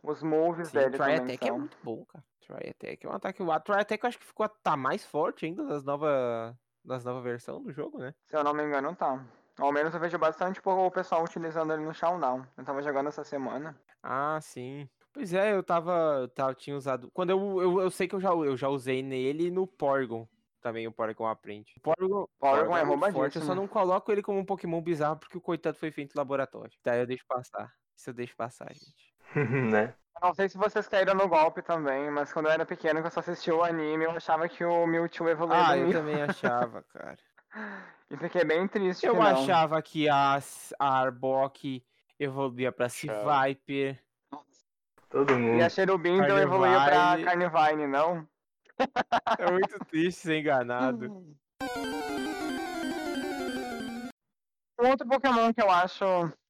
Os 0.03 0.23
moves 0.23 0.69
Sim, 0.69 0.79
dele 0.79 0.91
Try 0.91 0.99
também 0.99 1.17
Attack 1.17 1.45
é 1.45 1.49
são. 1.49 1.59
muito 1.59 1.79
bom, 1.83 2.05
cara. 2.07 2.25
Try 2.41 2.71
Attack 2.71 3.07
é 3.07 3.09
um 3.09 3.13
ataque. 3.13 3.43
O 3.43 3.61
Try 3.61 3.75
Attack 3.75 4.05
eu 4.05 4.09
acho 4.09 4.19
que 4.19 4.27
ficou 4.27 4.49
tá 4.49 4.77
mais 4.77 5.05
forte 5.05 5.47
ainda 5.47 5.65
das 5.65 5.85
novas 5.85 6.55
das 6.85 7.05
nova 7.05 7.21
versão 7.21 7.63
do 7.63 7.73
jogo, 7.73 7.99
né? 7.99 8.15
Se 8.29 8.37
eu 8.37 8.45
não 8.45 8.55
me 8.55 8.65
engano, 8.65 8.95
tá. 8.95 9.25
Ao 9.59 9.73
menos 9.73 9.95
eu 9.95 10.01
vejo 10.01 10.19
bastante 10.19 10.61
o 10.65 10.91
pessoal 10.91 11.25
utilizando 11.25 11.73
ele 11.73 11.85
no 11.85 11.95
Showdown. 11.95 12.45
Eu 12.57 12.65
tava 12.65 12.83
jogando 12.83 13.09
essa 13.09 13.25
semana. 13.25 13.77
Ah, 14.03 14.39
sim. 14.41 14.89
Pois 15.17 15.33
é, 15.33 15.55
eu 15.55 15.63
tava. 15.63 16.19
Eu 16.21 16.29
tava 16.29 16.55
tinha 16.55 16.77
usado. 16.77 17.11
Quando 17.11 17.31
eu, 17.31 17.63
eu, 17.63 17.81
eu 17.81 17.91
sei 17.91 18.07
que 18.07 18.15
eu 18.15 18.21
já, 18.21 18.29
eu 18.29 18.55
já 18.55 18.69
usei 18.69 19.03
nele 19.03 19.51
no 19.51 19.67
Porygon. 19.67 20.29
Também 20.61 20.87
o 20.87 20.93
Porygon 20.93 21.27
aprende. 21.27 21.73
O 21.79 21.81
Porygon, 21.81 22.27
Porygon 22.39 22.77
é 22.77 22.85
muito 22.85 23.01
forte, 23.01 23.07
Eu 23.09 23.13
roubadíssimo. 23.15 23.45
só 23.47 23.55
não 23.55 23.67
coloco 23.67 24.13
ele 24.13 24.23
como 24.23 24.39
um 24.39 24.45
Pokémon 24.45 24.83
bizarro 24.83 25.17
porque 25.19 25.39
o 25.39 25.41
coitado 25.41 25.79
foi 25.79 25.91
feito 25.91 26.13
em 26.15 26.19
laboratório. 26.19 26.73
Daí 26.85 27.01
eu 27.01 27.07
deixo 27.07 27.25
passar. 27.27 27.73
Isso 27.97 28.11
eu 28.11 28.15
deixo 28.15 28.37
passar, 28.37 28.69
gente. 28.75 29.15
né? 29.73 29.95
Não 30.23 30.35
sei 30.35 30.51
se 30.51 30.59
vocês 30.59 30.87
caíram 30.87 31.15
no 31.15 31.29
golpe 31.29 31.63
também, 31.63 32.11
mas 32.11 32.31
quando 32.31 32.47
eu 32.47 32.53
era 32.53 32.67
pequeno, 32.67 33.01
que 33.01 33.07
eu 33.07 33.11
só 33.11 33.21
assistia 33.21 33.55
o 33.55 33.63
anime, 33.63 34.05
eu 34.05 34.11
achava 34.11 34.47
que 34.51 34.63
o 34.65 34.87
Mewtwo 34.87 35.29
evoluía 35.31 35.67
Ah, 35.67 35.79
eu 35.79 35.91
também 35.93 36.21
achava, 36.23 36.83
cara. 36.83 37.17
E 38.11 38.17
fiquei 38.19 38.45
bem 38.45 38.69
triste 38.69 39.07
Eu 39.07 39.15
que 39.15 39.19
não. 39.19 39.27
achava 39.27 39.81
que 39.81 40.09
a, 40.11 40.39
a 40.79 40.99
Arbok 41.01 41.83
evoluía 42.19 42.71
pra 42.71 42.87
Achava. 42.87 43.23
Todo 45.17 45.33
E 45.33 45.37
mundo. 45.39 45.63
a 45.63 45.69
Cherubim 45.71 46.19
então 46.19 46.37
evoluía 46.39 46.79
pra 46.85 47.17
Carnivine. 47.25 47.87
Não? 47.87 48.29
É 49.39 49.51
muito 49.51 49.79
triste 49.87 50.21
ser 50.21 50.41
enganado. 50.41 51.07
Um 54.79 54.89
outro 54.91 55.09
Pokémon 55.09 55.55
que 55.55 55.63
eu 55.63 55.71
acho 55.71 56.05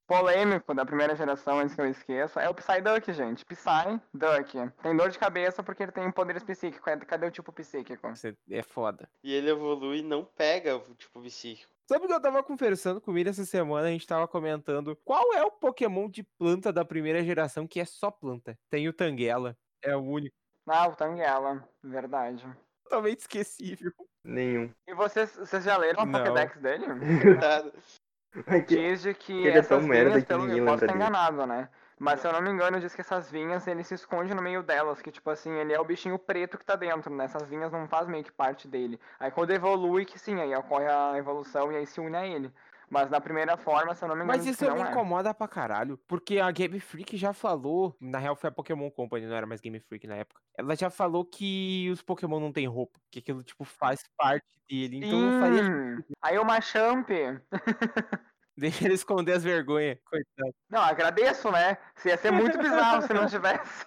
polêmico 0.08 0.74
da 0.74 0.84
primeira 0.84 1.14
geração, 1.14 1.60
antes 1.60 1.76
que 1.76 1.80
eu 1.80 1.86
esqueça, 1.88 2.40
é 2.40 2.48
o 2.48 2.54
Psyduck, 2.54 3.12
gente. 3.12 3.44
Psyduck. 3.44 4.72
Tem 4.82 4.96
dor 4.96 5.10
de 5.10 5.18
cabeça 5.18 5.62
porque 5.62 5.84
ele 5.84 5.92
tem 5.92 6.10
poderes 6.10 6.42
psíquicos. 6.42 6.84
Cadê- 6.84 7.06
Cadê 7.06 7.26
o 7.26 7.30
tipo 7.30 7.52
psíquico? 7.52 8.08
Você- 8.08 8.34
É 8.50 8.62
foda. 8.64 9.08
E 9.22 9.32
ele 9.32 9.50
evolui 9.50 9.98
e 9.98 10.02
não 10.02 10.24
pega 10.24 10.74
o 10.76 10.80
tipo 10.96 11.20
psíquico. 11.22 11.70
Sabe 11.88 12.08
que 12.08 12.12
eu 12.12 12.20
tava 12.20 12.42
conversando 12.42 13.00
com 13.00 13.16
ele 13.16 13.30
essa 13.30 13.44
semana, 13.44 13.86
a 13.86 13.90
gente 13.90 14.06
tava 14.06 14.26
comentando 14.26 14.96
qual 15.04 15.32
é 15.34 15.44
o 15.44 15.52
Pokémon 15.52 16.08
de 16.08 16.24
planta 16.24 16.72
da 16.72 16.84
primeira 16.84 17.22
geração 17.22 17.66
que 17.66 17.78
é 17.78 17.84
só 17.84 18.10
planta. 18.10 18.58
Tem 18.68 18.88
o 18.88 18.92
Tangela, 18.92 19.56
é 19.80 19.94
o 19.94 20.00
único. 20.00 20.34
Ah, 20.66 20.88
o 20.88 20.96
Tangela. 20.96 21.66
Verdade. 21.84 22.44
Totalmente 22.82 23.20
esquecível. 23.20 23.92
Nenhum. 24.24 24.72
E 24.88 24.94
vocês, 24.94 25.36
vocês 25.36 25.62
já 25.62 25.76
leram 25.76 26.02
a 26.02 26.06
Não. 26.06 26.18
Pokédex 26.18 26.60
dele? 26.60 26.86
Aqui, 28.46 28.76
Diz 28.76 29.02
de 29.02 29.14
que 29.14 29.32
ele 29.32 29.58
é 29.58 29.62
tão 29.62 29.78
essas 29.78 29.88
merda 29.88 30.20
que 30.20 30.36
ninguém 30.36 30.58
eu 30.58 30.66
posso 30.66 30.84
estar 30.84 30.94
enganado, 30.94 31.46
né? 31.46 31.70
Mas 31.98 32.20
se 32.20 32.26
eu 32.26 32.32
não 32.32 32.42
me 32.42 32.50
engano, 32.50 32.78
diz 32.78 32.94
que 32.94 33.00
essas 33.00 33.30
vinhas, 33.30 33.66
ele 33.66 33.82
se 33.82 33.94
esconde 33.94 34.34
no 34.34 34.42
meio 34.42 34.62
delas, 34.62 35.00
que 35.00 35.10
tipo 35.10 35.30
assim, 35.30 35.50
ele 35.52 35.72
é 35.72 35.80
o 35.80 35.84
bichinho 35.84 36.18
preto 36.18 36.58
que 36.58 36.64
tá 36.64 36.76
dentro, 36.76 37.14
né? 37.14 37.24
Essas 37.24 37.48
vinhas 37.48 37.72
não 37.72 37.88
fazem 37.88 38.12
meio 38.12 38.24
que 38.24 38.32
parte 38.32 38.68
dele. 38.68 39.00
Aí 39.18 39.30
quando 39.30 39.50
evolui, 39.52 40.04
que 40.04 40.18
sim, 40.18 40.38
aí 40.40 40.54
ocorre 40.54 40.86
a 40.86 41.16
evolução 41.16 41.72
e 41.72 41.76
aí 41.76 41.86
se 41.86 42.00
une 42.00 42.16
a 42.16 42.26
ele. 42.26 42.52
Mas 42.88 43.10
na 43.10 43.20
primeira 43.20 43.56
forma, 43.56 43.94
se 43.94 44.04
eu 44.04 44.08
não 44.08 44.14
me 44.14 44.22
engano, 44.22 44.38
Mas 44.38 44.46
isso 44.46 44.64
me 44.72 44.80
é. 44.80 44.90
incomoda 44.90 45.34
pra 45.34 45.48
caralho. 45.48 45.98
Porque 46.06 46.38
a 46.38 46.50
Game 46.50 46.78
Freak 46.78 47.16
já 47.16 47.32
falou. 47.32 47.96
Na 48.00 48.18
real 48.18 48.36
foi 48.36 48.48
a 48.48 48.52
Pokémon 48.52 48.90
Company, 48.90 49.26
não 49.26 49.34
era 49.34 49.46
mais 49.46 49.60
Game 49.60 49.80
Freak 49.80 50.06
na 50.06 50.16
época. 50.16 50.40
Ela 50.56 50.76
já 50.76 50.88
falou 50.88 51.24
que 51.24 51.90
os 51.90 52.00
Pokémon 52.02 52.38
não 52.38 52.52
tem 52.52 52.66
roupa. 52.66 53.00
Que 53.10 53.18
aquilo, 53.18 53.42
tipo, 53.42 53.64
faz 53.64 54.02
parte 54.16 54.46
dele. 54.68 54.98
Então 54.98 55.20
não 55.20 55.40
faria. 55.40 55.64
Sim. 55.64 56.04
Aí 56.22 56.38
o 56.38 56.44
Machamp. 56.44 57.08
Deixa 58.56 58.84
ele 58.86 58.94
esconder 58.94 59.32
as 59.34 59.44
vergonhas. 59.44 59.98
Coitado. 60.04 60.54
Não, 60.70 60.80
agradeço, 60.80 61.50
né? 61.50 61.76
Se 61.96 62.08
ia 62.08 62.16
ser 62.16 62.30
muito 62.30 62.56
bizarro 62.56 63.02
se 63.02 63.12
não 63.12 63.26
tivesse. 63.28 63.84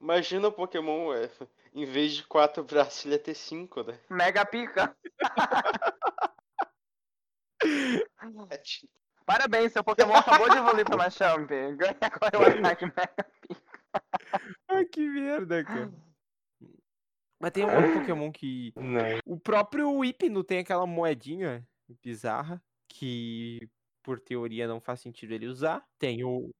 Imagina 0.00 0.48
o 0.48 0.52
Pokémon, 0.52 1.12
é, 1.14 1.30
em 1.74 1.84
vez 1.84 2.14
de 2.14 2.26
quatro 2.26 2.64
braços, 2.64 3.04
ele 3.04 3.14
ia 3.14 3.18
ter 3.18 3.34
cinco, 3.34 3.82
né? 3.82 3.98
Mega 4.10 4.44
pica. 4.44 4.96
É 8.50 8.56
tipo- 8.58 8.90
Parabéns, 9.26 9.72
seu 9.72 9.84
Pokémon 9.84 10.14
acabou 10.16 10.48
de 10.50 10.56
evoluir 10.56 10.84
pro 10.84 10.96
Machamp. 10.98 11.48
Ganha 11.48 11.96
agora 12.00 12.38
o 12.38 12.58
ataque 12.58 12.84
Mega 12.86 13.26
Ai, 14.68 14.84
que 14.86 15.06
merda, 15.08 15.62
cara. 15.62 15.92
Mas 17.38 17.50
tem 17.52 17.64
um 17.64 17.74
outro 17.76 18.00
Pokémon 18.00 18.32
que. 18.32 18.72
Não. 18.76 19.00
O 19.24 19.38
próprio 19.38 20.04
Hipno 20.04 20.42
tem 20.42 20.58
aquela 20.58 20.86
moedinha 20.86 21.64
bizarra. 22.02 22.60
Que, 22.92 23.60
por 24.02 24.18
teoria, 24.18 24.66
não 24.66 24.80
faz 24.80 25.00
sentido 25.00 25.32
ele 25.32 25.46
usar. 25.46 25.82
Tem 25.98 26.24
o. 26.24 26.50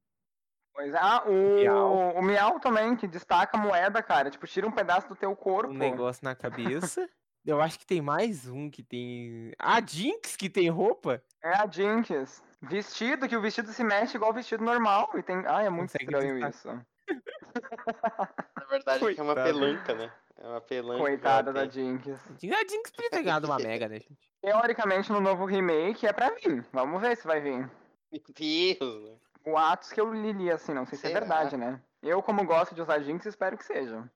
Pois 0.72 0.94
é. 0.94 0.98
Ah, 0.98 1.24
o 1.26 1.54
Miau. 1.56 2.14
o 2.16 2.22
Miau 2.22 2.60
também, 2.60 2.96
que 2.96 3.08
destaca 3.08 3.58
a 3.58 3.60
moeda, 3.60 4.00
cara. 4.02 4.30
Tipo, 4.30 4.46
tira 4.46 4.66
um 4.66 4.70
pedaço 4.72 5.08
do 5.08 5.16
teu 5.16 5.34
corpo. 5.34 5.72
um 5.72 5.76
negócio 5.76 6.24
na 6.24 6.34
cabeça. 6.34 7.08
Eu 7.44 7.60
acho 7.60 7.78
que 7.78 7.86
tem 7.86 8.00
mais 8.00 8.46
um 8.46 8.70
que 8.70 8.82
tem. 8.82 9.52
A 9.58 9.80
Jinx 9.84 10.36
que 10.36 10.48
tem 10.48 10.68
roupa? 10.68 11.22
É 11.42 11.48
a 11.56 11.66
Jinx. 11.66 12.42
Vestido, 12.62 13.26
que 13.26 13.36
o 13.36 13.40
vestido 13.40 13.72
se 13.72 13.82
mexe 13.82 14.16
igual 14.16 14.30
o 14.30 14.34
vestido 14.34 14.62
normal. 14.62 15.10
E 15.14 15.22
tem. 15.22 15.42
Ah, 15.46 15.62
é 15.62 15.70
muito 15.70 15.90
Consegue 15.92 16.04
estranho 16.04 16.34
destacar. 16.34 16.50
isso. 16.76 16.86
Na 18.56 18.64
verdade, 18.66 19.04
é 19.04 19.14
que 19.14 19.20
é 19.20 19.22
uma 19.22 19.34
Coitado. 19.34 19.58
pelanca, 19.58 19.94
né? 19.94 20.12
É 20.40 20.48
uma 20.48 20.60
pelanca. 20.60 21.00
Coitada 21.00 21.52
da. 21.52 21.68
Jinx. 21.68 22.08
A 22.08 22.68
Jinx 22.68 22.90
podia 22.90 23.10
ter 23.10 23.22
ganhado 23.22 23.46
uma 23.46 23.58
mega, 23.60 23.88
né, 23.88 24.00
gente? 24.00 24.18
Teoricamente, 24.40 25.12
no 25.12 25.20
novo 25.20 25.44
remake 25.44 26.06
é 26.06 26.12
pra 26.12 26.30
vir. 26.30 26.66
Vamos 26.72 27.00
ver 27.00 27.16
se 27.16 27.26
vai 27.26 27.40
vir. 27.40 27.70
Meu 28.10 28.22
Deus, 28.34 29.02
né? 29.04 29.16
Boatos 29.44 29.92
que 29.92 30.00
eu 30.00 30.12
li, 30.12 30.32
li, 30.32 30.50
assim, 30.50 30.72
não 30.72 30.86
sei 30.86 30.98
se 30.98 31.06
é 31.06 31.12
verdade, 31.12 31.56
né? 31.56 31.80
Eu, 32.02 32.22
como 32.22 32.44
gosto 32.44 32.74
de 32.74 32.80
usar 32.80 33.00
Jinx, 33.00 33.26
espero 33.26 33.56
que 33.56 33.64
seja. 33.64 34.10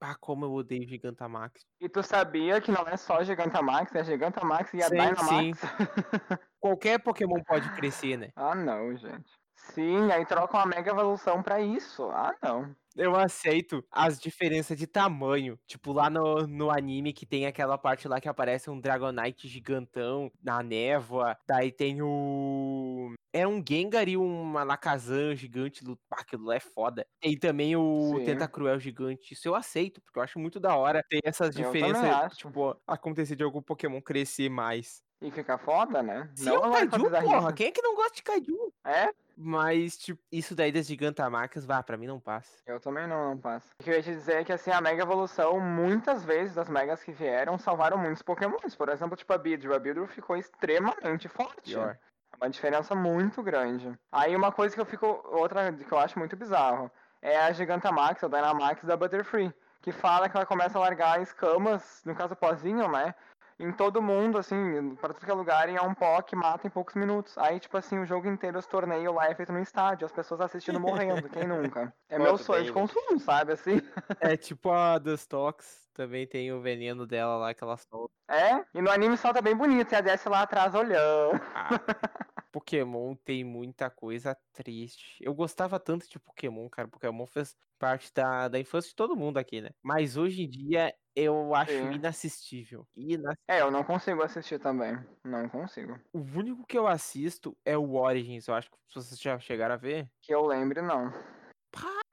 Ah, 0.00 0.14
como 0.20 0.44
eu 0.44 0.52
odeio 0.52 0.86
Gigantamax. 0.86 1.66
E 1.80 1.88
tu 1.88 2.00
sabia 2.02 2.60
que 2.60 2.70
não 2.70 2.86
é 2.86 2.96
só 2.96 3.24
Gigantamax, 3.24 3.92
é 3.96 4.04
Gigantamax 4.04 4.72
e 4.72 4.82
a 4.82 4.88
Sim, 4.88 4.96
Dynamax? 4.96 5.60
Qualquer 6.60 7.00
Pokémon 7.00 7.42
pode 7.42 7.68
crescer, 7.74 8.16
né? 8.16 8.30
ah, 8.36 8.54
não, 8.54 8.96
gente. 8.96 9.32
Sim, 9.56 10.12
aí 10.12 10.24
troca 10.24 10.56
uma 10.56 10.66
mega 10.66 10.92
evolução 10.92 11.42
pra 11.42 11.60
isso. 11.60 12.08
Ah, 12.10 12.32
não. 12.40 12.74
Eu 12.96 13.14
aceito 13.14 13.84
as 13.90 14.18
diferenças 14.18 14.78
de 14.78 14.86
tamanho. 14.86 15.58
Tipo, 15.66 15.92
lá 15.92 16.08
no, 16.08 16.46
no 16.46 16.70
anime 16.70 17.12
que 17.12 17.26
tem 17.26 17.44
aquela 17.46 17.76
parte 17.76 18.08
lá 18.08 18.20
que 18.20 18.28
aparece 18.28 18.70
um 18.70 18.80
Dragonite 18.80 19.46
gigantão 19.48 20.32
na 20.42 20.62
névoa. 20.62 21.36
Daí 21.46 21.70
tem 21.70 22.00
o. 22.00 23.12
É 23.34 23.46
um 23.46 23.62
Gengar 23.66 24.08
e 24.08 24.16
um 24.16 24.56
Alakazam 24.56 25.34
gigante. 25.34 25.84
Ah, 26.10 26.20
aquilo 26.22 26.44
lá 26.46 26.54
é 26.56 26.60
foda. 26.60 27.06
Tem 27.20 27.38
também 27.38 27.76
o 27.76 28.16
Sim. 28.18 28.24
Tentacruel 28.24 28.80
gigante. 28.80 29.34
Isso 29.34 29.46
eu 29.46 29.54
aceito, 29.54 30.00
porque 30.00 30.18
eu 30.18 30.22
acho 30.22 30.38
muito 30.38 30.58
da 30.58 30.74
hora 30.74 31.02
ter 31.06 31.20
essas 31.22 31.54
Eu 31.54 31.64
diferenças. 31.64 32.34
Tipo, 32.36 32.80
acontecer 32.86 33.36
de 33.36 33.44
algum 33.44 33.60
Pokémon 33.60 34.00
crescer 34.00 34.48
mais. 34.48 35.05
E 35.20 35.30
fica 35.30 35.56
foda, 35.56 36.02
né? 36.02 36.28
Sim, 36.34 36.50
o 36.50 36.62
agora 36.62 36.86
com 36.88 36.96
a 36.96 37.10
Kaiju, 37.10 37.30
porra. 37.30 37.52
Quem 37.52 37.68
é 37.68 37.70
que 37.70 37.82
não 37.82 37.94
gosta 37.94 38.14
de 38.14 38.22
Kaiju? 38.22 38.72
É? 38.84 39.08
Mas, 39.36 39.96
tipo, 39.98 40.22
isso 40.30 40.54
daí 40.54 40.72
das 40.72 40.86
Gigantamax, 40.86 41.64
vá, 41.64 41.82
pra 41.82 41.96
mim 41.96 42.06
não 42.06 42.18
passa. 42.18 42.50
Eu 42.66 42.80
também 42.80 43.06
não, 43.06 43.30
não 43.30 43.38
passo. 43.38 43.68
O 43.78 43.82
que 43.82 43.90
eu 43.90 43.94
ia 43.94 44.02
te 44.02 44.10
dizer 44.10 44.36
é 44.36 44.44
que 44.44 44.52
assim, 44.52 44.70
a 44.70 44.80
Mega 44.80 45.02
Evolução, 45.02 45.60
muitas 45.60 46.24
vezes 46.24 46.54
das 46.54 46.68
Megas 46.68 47.02
que 47.02 47.12
vieram, 47.12 47.58
salvaram 47.58 47.98
muitos 47.98 48.22
Pokémons. 48.22 48.74
Por 48.74 48.88
exemplo, 48.88 49.16
tipo 49.16 49.32
a 49.32 49.38
Beedrill. 49.38 49.74
A 49.74 49.78
Beedrill 49.78 50.06
ficou 50.06 50.36
extremamente 50.36 51.28
forte. 51.28 51.72
Pior. 51.72 51.98
É 52.32 52.44
uma 52.44 52.50
diferença 52.50 52.94
muito 52.94 53.42
grande. 53.42 53.98
Aí 54.10 54.34
uma 54.34 54.52
coisa 54.52 54.74
que 54.74 54.80
eu 54.80 54.86
fico. 54.86 55.06
Outra 55.06 55.72
que 55.72 55.92
eu 55.92 55.98
acho 55.98 56.18
muito 56.18 56.36
bizarro 56.36 56.90
é 57.20 57.38
a 57.38 57.52
Gigantamax, 57.52 58.22
ou 58.22 58.28
Dynamax 58.28 58.84
da 58.84 58.96
Butterfree. 58.96 59.52
Que 59.82 59.92
fala 59.92 60.28
que 60.28 60.36
ela 60.36 60.46
começa 60.46 60.78
a 60.78 60.80
largar 60.80 61.20
escamas, 61.20 62.02
no 62.04 62.14
caso 62.14 62.34
pozinho, 62.34 62.88
né? 62.90 63.14
Em 63.58 63.72
todo 63.72 64.02
mundo, 64.02 64.38
assim, 64.38 64.94
pra 64.96 65.14
tudo 65.14 65.24
que 65.24 65.30
é 65.30 65.34
lugar, 65.34 65.68
e 65.68 65.76
é 65.76 65.82
um 65.82 65.94
pó 65.94 66.20
que 66.22 66.36
mata 66.36 66.66
em 66.66 66.70
poucos 66.70 66.94
minutos. 66.94 67.36
Aí, 67.38 67.58
tipo 67.58 67.76
assim, 67.76 67.98
o 67.98 68.06
jogo 68.06 68.28
inteiro, 68.28 68.58
os 68.58 68.66
torneios 68.66 69.14
lá 69.14 69.30
é 69.30 69.34
feito 69.34 69.52
no 69.52 69.60
estádio, 69.60 70.04
as 70.04 70.12
pessoas 70.12 70.40
assistindo 70.40 70.78
morrendo, 70.80 71.28
quem 71.28 71.46
nunca? 71.46 71.94
É 72.08 72.18
meu 72.18 72.34
Quanto 72.34 72.44
sonho 72.44 72.64
de 72.64 72.72
consumo, 72.72 73.18
sabe, 73.18 73.52
assim? 73.52 73.80
É 74.20 74.36
tipo 74.36 74.70
a 74.70 74.96
dos 74.98 75.26
Tox, 75.26 75.88
também 75.92 76.26
tem 76.26 76.52
o 76.52 76.60
veneno 76.60 77.04
dela 77.04 77.36
lá 77.36 77.52
que 77.52 77.64
ela 77.64 77.76
solta. 77.76 78.14
É, 78.28 78.64
e 78.72 78.80
no 78.80 78.90
anime 78.90 79.16
solta 79.16 79.42
bem 79.42 79.56
bonito, 79.56 79.92
e 79.92 79.96
a 79.96 80.00
desce 80.00 80.28
lá 80.28 80.42
atrás 80.42 80.72
olhando. 80.74 81.40
Ah, 81.52 81.68
Pokémon 82.52 83.14
tem 83.16 83.44
muita 83.44 83.90
coisa 83.90 84.36
triste. 84.52 85.18
Eu 85.20 85.34
gostava 85.34 85.78
tanto 85.78 86.08
de 86.08 86.18
Pokémon, 86.18 86.68
cara. 86.68 86.88
Pokémon 86.88 87.26
fez 87.26 87.56
parte 87.78 88.12
da, 88.14 88.48
da 88.48 88.58
infância 88.58 88.88
de 88.88 88.94
todo 88.94 89.16
mundo 89.16 89.38
aqui, 89.38 89.60
né? 89.60 89.70
Mas 89.82 90.16
hoje 90.16 90.42
em 90.44 90.48
dia 90.48 90.94
eu 91.16 91.54
acho 91.54 91.72
Sim. 91.72 91.92
inassistível. 91.92 92.86
Inas- 92.94 93.34
É, 93.48 93.62
eu 93.62 93.70
não 93.70 93.82
consigo 93.82 94.22
assistir 94.22 94.58
também. 94.60 94.96
Não 95.24 95.48
consigo. 95.48 95.98
O 96.12 96.18
único 96.20 96.64
que 96.66 96.76
eu 96.78 96.86
assisto 96.86 97.56
é 97.64 97.76
o 97.76 97.94
Origins. 97.94 98.46
Eu 98.46 98.54
acho 98.54 98.70
que 98.70 98.76
se 98.88 98.94
vocês 98.94 99.18
já 99.20 99.38
chegaram 99.38 99.74
a 99.74 99.78
ver. 99.78 100.06
Que 100.22 100.34
eu 100.34 100.44
lembre, 100.46 100.82
não. 100.82 101.10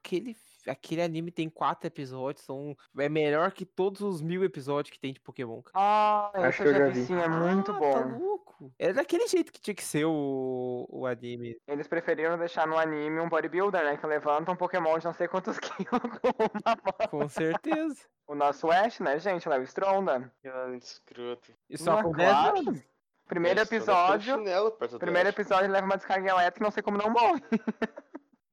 Aquele, 0.04 0.36
aquele 0.68 1.00
anime 1.00 1.30
tem 1.30 1.48
quatro 1.48 1.86
episódios. 1.86 2.44
São, 2.44 2.76
é 2.98 3.08
melhor 3.08 3.50
que 3.52 3.64
todos 3.64 4.02
os 4.02 4.20
mil 4.20 4.44
episódios 4.44 4.92
que 4.92 5.00
tem 5.00 5.12
de 5.14 5.20
Pokémon. 5.20 5.62
cara. 5.62 5.72
Ah, 5.74 6.30
Acho 6.34 6.62
esse 6.62 6.62
que 6.62 6.68
eu 6.68 6.72
eu 6.72 6.78
já 6.88 6.92
vi 6.92 7.04
sim, 7.06 7.14
é 7.16 7.28
muito 7.28 7.72
Ah, 7.72 7.74
Tá 7.74 7.80
bom. 7.80 8.18
louco. 8.18 8.72
É 8.78 8.92
daquele 8.92 9.26
jeito 9.26 9.50
que 9.52 9.60
tinha 9.60 9.74
que 9.74 9.82
ser 9.82 10.04
o, 10.04 10.86
o 10.90 11.06
anime. 11.06 11.56
Eles 11.66 11.88
preferiram 11.88 12.36
deixar 12.38 12.66
no 12.66 12.76
anime 12.78 13.18
um 13.20 13.28
bodybuilder, 13.28 13.82
né? 13.84 13.96
Que 13.96 14.06
levanta 14.06 14.52
um 14.52 14.56
Pokémon 14.56 14.98
de 14.98 15.04
não 15.06 15.12
sei 15.14 15.26
quantos 15.28 15.58
quilos 15.60 15.88
com 15.88 16.28
uma 16.28 16.76
mão. 16.84 17.08
Com 17.10 17.28
certeza. 17.28 18.04
O 18.26 18.34
nosso 18.34 18.70
Ash, 18.70 19.00
né, 19.00 19.18
gente? 19.18 19.48
Léo 19.48 19.62
Stronda. 19.64 20.32
Ah, 20.46 20.70
escroto. 20.76 21.52
E 21.68 21.76
só 21.76 22.02
com 22.02 22.12
10 22.12 22.30
claro. 22.30 22.82
Primeiro 23.26 23.60
episódio. 23.60 24.36
chinelo 24.36 24.72
Primeiro 24.98 25.28
episódio 25.28 25.64
ele 25.64 25.72
leva 25.72 25.86
uma 25.86 25.96
descarga 25.96 26.30
elétrica 26.30 26.60
e 26.60 26.64
não 26.64 26.70
sei 26.70 26.82
como 26.82 26.98
não 26.98 27.10
morre. 27.10 27.42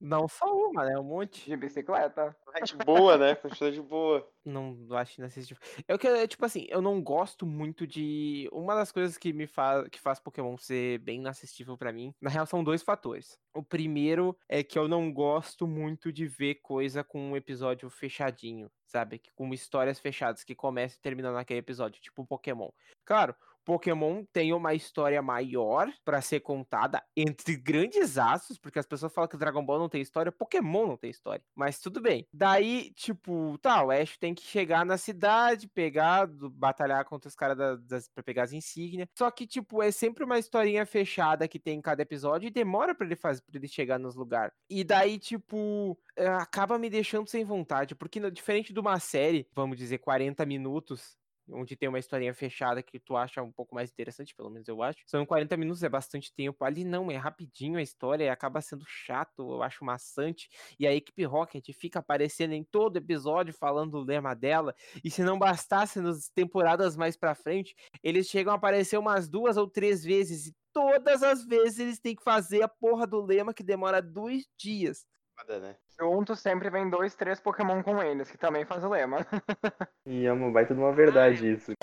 Não 0.01 0.27
só 0.27 0.45
uma, 0.45 0.83
né? 0.83 0.97
Um 0.97 1.03
monte. 1.03 1.47
De 1.47 1.55
bicicleta. 1.55 2.35
De 2.65 2.75
boa, 2.83 3.17
né? 3.17 3.35
Continua 3.35 3.71
de 3.71 3.81
boa. 3.81 4.27
Não 4.43 4.73
não 4.73 4.97
acho 4.97 5.21
inassistível. 5.21 5.61
Eu 5.87 5.99
que 5.99 6.07
é, 6.07 6.27
tipo 6.27 6.43
assim, 6.43 6.65
eu 6.69 6.81
não 6.81 7.01
gosto 7.03 7.45
muito 7.45 7.85
de. 7.85 8.49
Uma 8.51 8.73
das 8.73 8.91
coisas 8.91 9.15
que 9.15 9.31
me 9.31 9.45
faz 9.45 9.87
que 9.89 9.99
faz 9.99 10.19
Pokémon 10.19 10.57
ser 10.57 10.97
bem 10.99 11.19
inassistível 11.19 11.77
pra 11.77 11.93
mim, 11.93 12.15
na 12.19 12.31
real 12.31 12.47
são 12.47 12.63
dois 12.63 12.81
fatores. 12.81 13.37
O 13.53 13.61
primeiro 13.61 14.35
é 14.49 14.63
que 14.63 14.79
eu 14.79 14.87
não 14.87 15.13
gosto 15.13 15.67
muito 15.67 16.11
de 16.11 16.25
ver 16.25 16.55
coisa 16.55 17.03
com 17.03 17.19
um 17.19 17.37
episódio 17.37 17.87
fechadinho, 17.89 18.71
sabe? 18.87 19.19
Que 19.19 19.31
com 19.33 19.53
histórias 19.53 19.99
fechadas 19.99 20.43
que 20.43 20.55
começa 20.55 20.97
e 20.97 21.01
termina 21.01 21.31
naquele 21.31 21.59
episódio, 21.59 22.01
tipo 22.01 22.25
Pokémon. 22.25 22.69
Claro, 23.05 23.35
Pokémon 23.65 24.23
tem 24.31 24.53
uma 24.53 24.73
história 24.73 25.21
maior 25.21 25.91
pra 26.03 26.21
ser 26.21 26.39
contada 26.41 27.03
entre 27.15 27.55
grandes 27.55 28.17
aspas, 28.17 28.57
porque 28.57 28.79
as 28.79 28.85
pessoas 28.85 29.13
falam 29.13 29.27
que 29.27 29.37
Dragon 29.37 29.63
Ball 29.65 29.79
não 29.79 29.89
tem 29.89 30.01
história, 30.01 30.31
Pokémon 30.31 30.87
não 30.87 30.97
tem 30.97 31.09
história. 31.09 31.43
Mas 31.55 31.79
tudo 31.79 32.01
bem. 32.01 32.27
Daí, 32.33 32.91
tipo, 32.93 33.57
tá, 33.59 33.83
o 33.83 33.91
Ash 33.91 34.17
tem 34.17 34.33
que 34.33 34.43
chegar 34.43 34.85
na 34.85 34.97
cidade, 34.97 35.67
pegar, 35.67 36.27
batalhar 36.27 37.05
contra 37.05 37.27
os 37.27 37.35
caras 37.35 37.57
da- 37.57 37.75
das, 37.75 38.07
pra 38.09 38.23
pegar 38.23 38.43
as 38.43 38.53
insígnias. 38.53 39.07
Só 39.17 39.29
que, 39.31 39.45
tipo, 39.45 39.81
é 39.81 39.91
sempre 39.91 40.23
uma 40.23 40.39
historinha 40.39 40.85
fechada 40.85 41.47
que 41.47 41.59
tem 41.59 41.77
em 41.77 41.81
cada 41.81 42.01
episódio 42.01 42.47
e 42.47 42.51
demora 42.51 42.95
pra 42.95 43.05
ele 43.05 43.15
fazer, 43.15 43.41
para 43.43 43.57
ele 43.57 43.67
chegar 43.67 43.99
nos 43.99 44.15
lugares. 44.15 44.53
E 44.69 44.83
daí, 44.83 45.17
tipo, 45.19 45.97
é, 46.15 46.27
acaba 46.27 46.77
me 46.77 46.89
deixando 46.89 47.27
sem 47.27 47.43
vontade, 47.43 47.95
porque 47.95 48.19
diferente 48.31 48.73
de 48.73 48.79
uma 48.79 48.99
série, 48.99 49.47
vamos 49.53 49.77
dizer, 49.77 49.97
40 49.99 50.45
minutos, 50.45 51.17
onde 51.51 51.75
tem 51.75 51.89
uma 51.89 51.99
historinha 51.99 52.33
fechada 52.33 52.81
que 52.81 52.99
tu 52.99 53.15
acha 53.15 53.41
um 53.41 53.51
pouco 53.51 53.75
mais 53.75 53.91
interessante, 53.91 54.35
pelo 54.35 54.49
menos 54.49 54.67
eu 54.67 54.81
acho. 54.81 54.99
São 55.05 55.25
40 55.25 55.55
minutos, 55.57 55.83
é 55.83 55.89
bastante 55.89 56.33
tempo. 56.33 56.63
Ali 56.63 56.83
não, 56.83 57.11
é 57.11 57.17
rapidinho 57.17 57.77
a 57.77 57.81
história 57.81 58.25
e 58.25 58.29
acaba 58.29 58.61
sendo 58.61 58.85
chato, 58.87 59.53
eu 59.53 59.63
acho 59.63 59.83
maçante. 59.85 60.49
E 60.79 60.87
a 60.87 60.93
equipe 60.93 61.23
Rocket 61.25 61.65
fica 61.73 61.99
aparecendo 61.99 62.53
em 62.53 62.63
todo 62.63 62.97
episódio 62.97 63.53
falando 63.53 63.95
o 63.95 64.03
lema 64.03 64.35
dela. 64.35 64.73
E 65.03 65.09
se 65.09 65.23
não 65.23 65.37
bastasse 65.37 65.99
nas 65.99 66.29
temporadas 66.29 66.95
mais 66.95 67.15
pra 67.17 67.35
frente, 67.35 67.75
eles 68.03 68.27
chegam 68.27 68.53
a 68.53 68.55
aparecer 68.55 68.97
umas 68.97 69.27
duas 69.29 69.57
ou 69.57 69.67
três 69.67 70.03
vezes. 70.03 70.47
E 70.47 70.55
todas 70.73 71.23
as 71.23 71.45
vezes 71.45 71.79
eles 71.79 71.99
têm 71.99 72.15
que 72.15 72.23
fazer 72.23 72.61
a 72.61 72.67
porra 72.67 73.05
do 73.05 73.21
lema 73.21 73.53
que 73.53 73.63
demora 73.63 74.01
dois 74.01 74.45
dias. 74.57 75.05
Foda, 75.41 75.59
né? 75.59 75.75
Junto 75.99 76.35
sempre 76.35 76.69
vem 76.69 76.89
dois, 76.89 77.15
três 77.15 77.39
Pokémon 77.39 77.81
com 77.81 78.01
eles, 78.01 78.29
que 78.29 78.37
também 78.37 78.63
faz 78.63 78.83
o 78.83 78.89
lema. 78.89 79.25
E 80.05 80.25
é 80.25 80.33
uma 80.33 80.51
baita 80.51 80.73
de 80.73 80.79
uma 80.79 80.91
verdade 80.91 81.51
isso. 81.51 81.73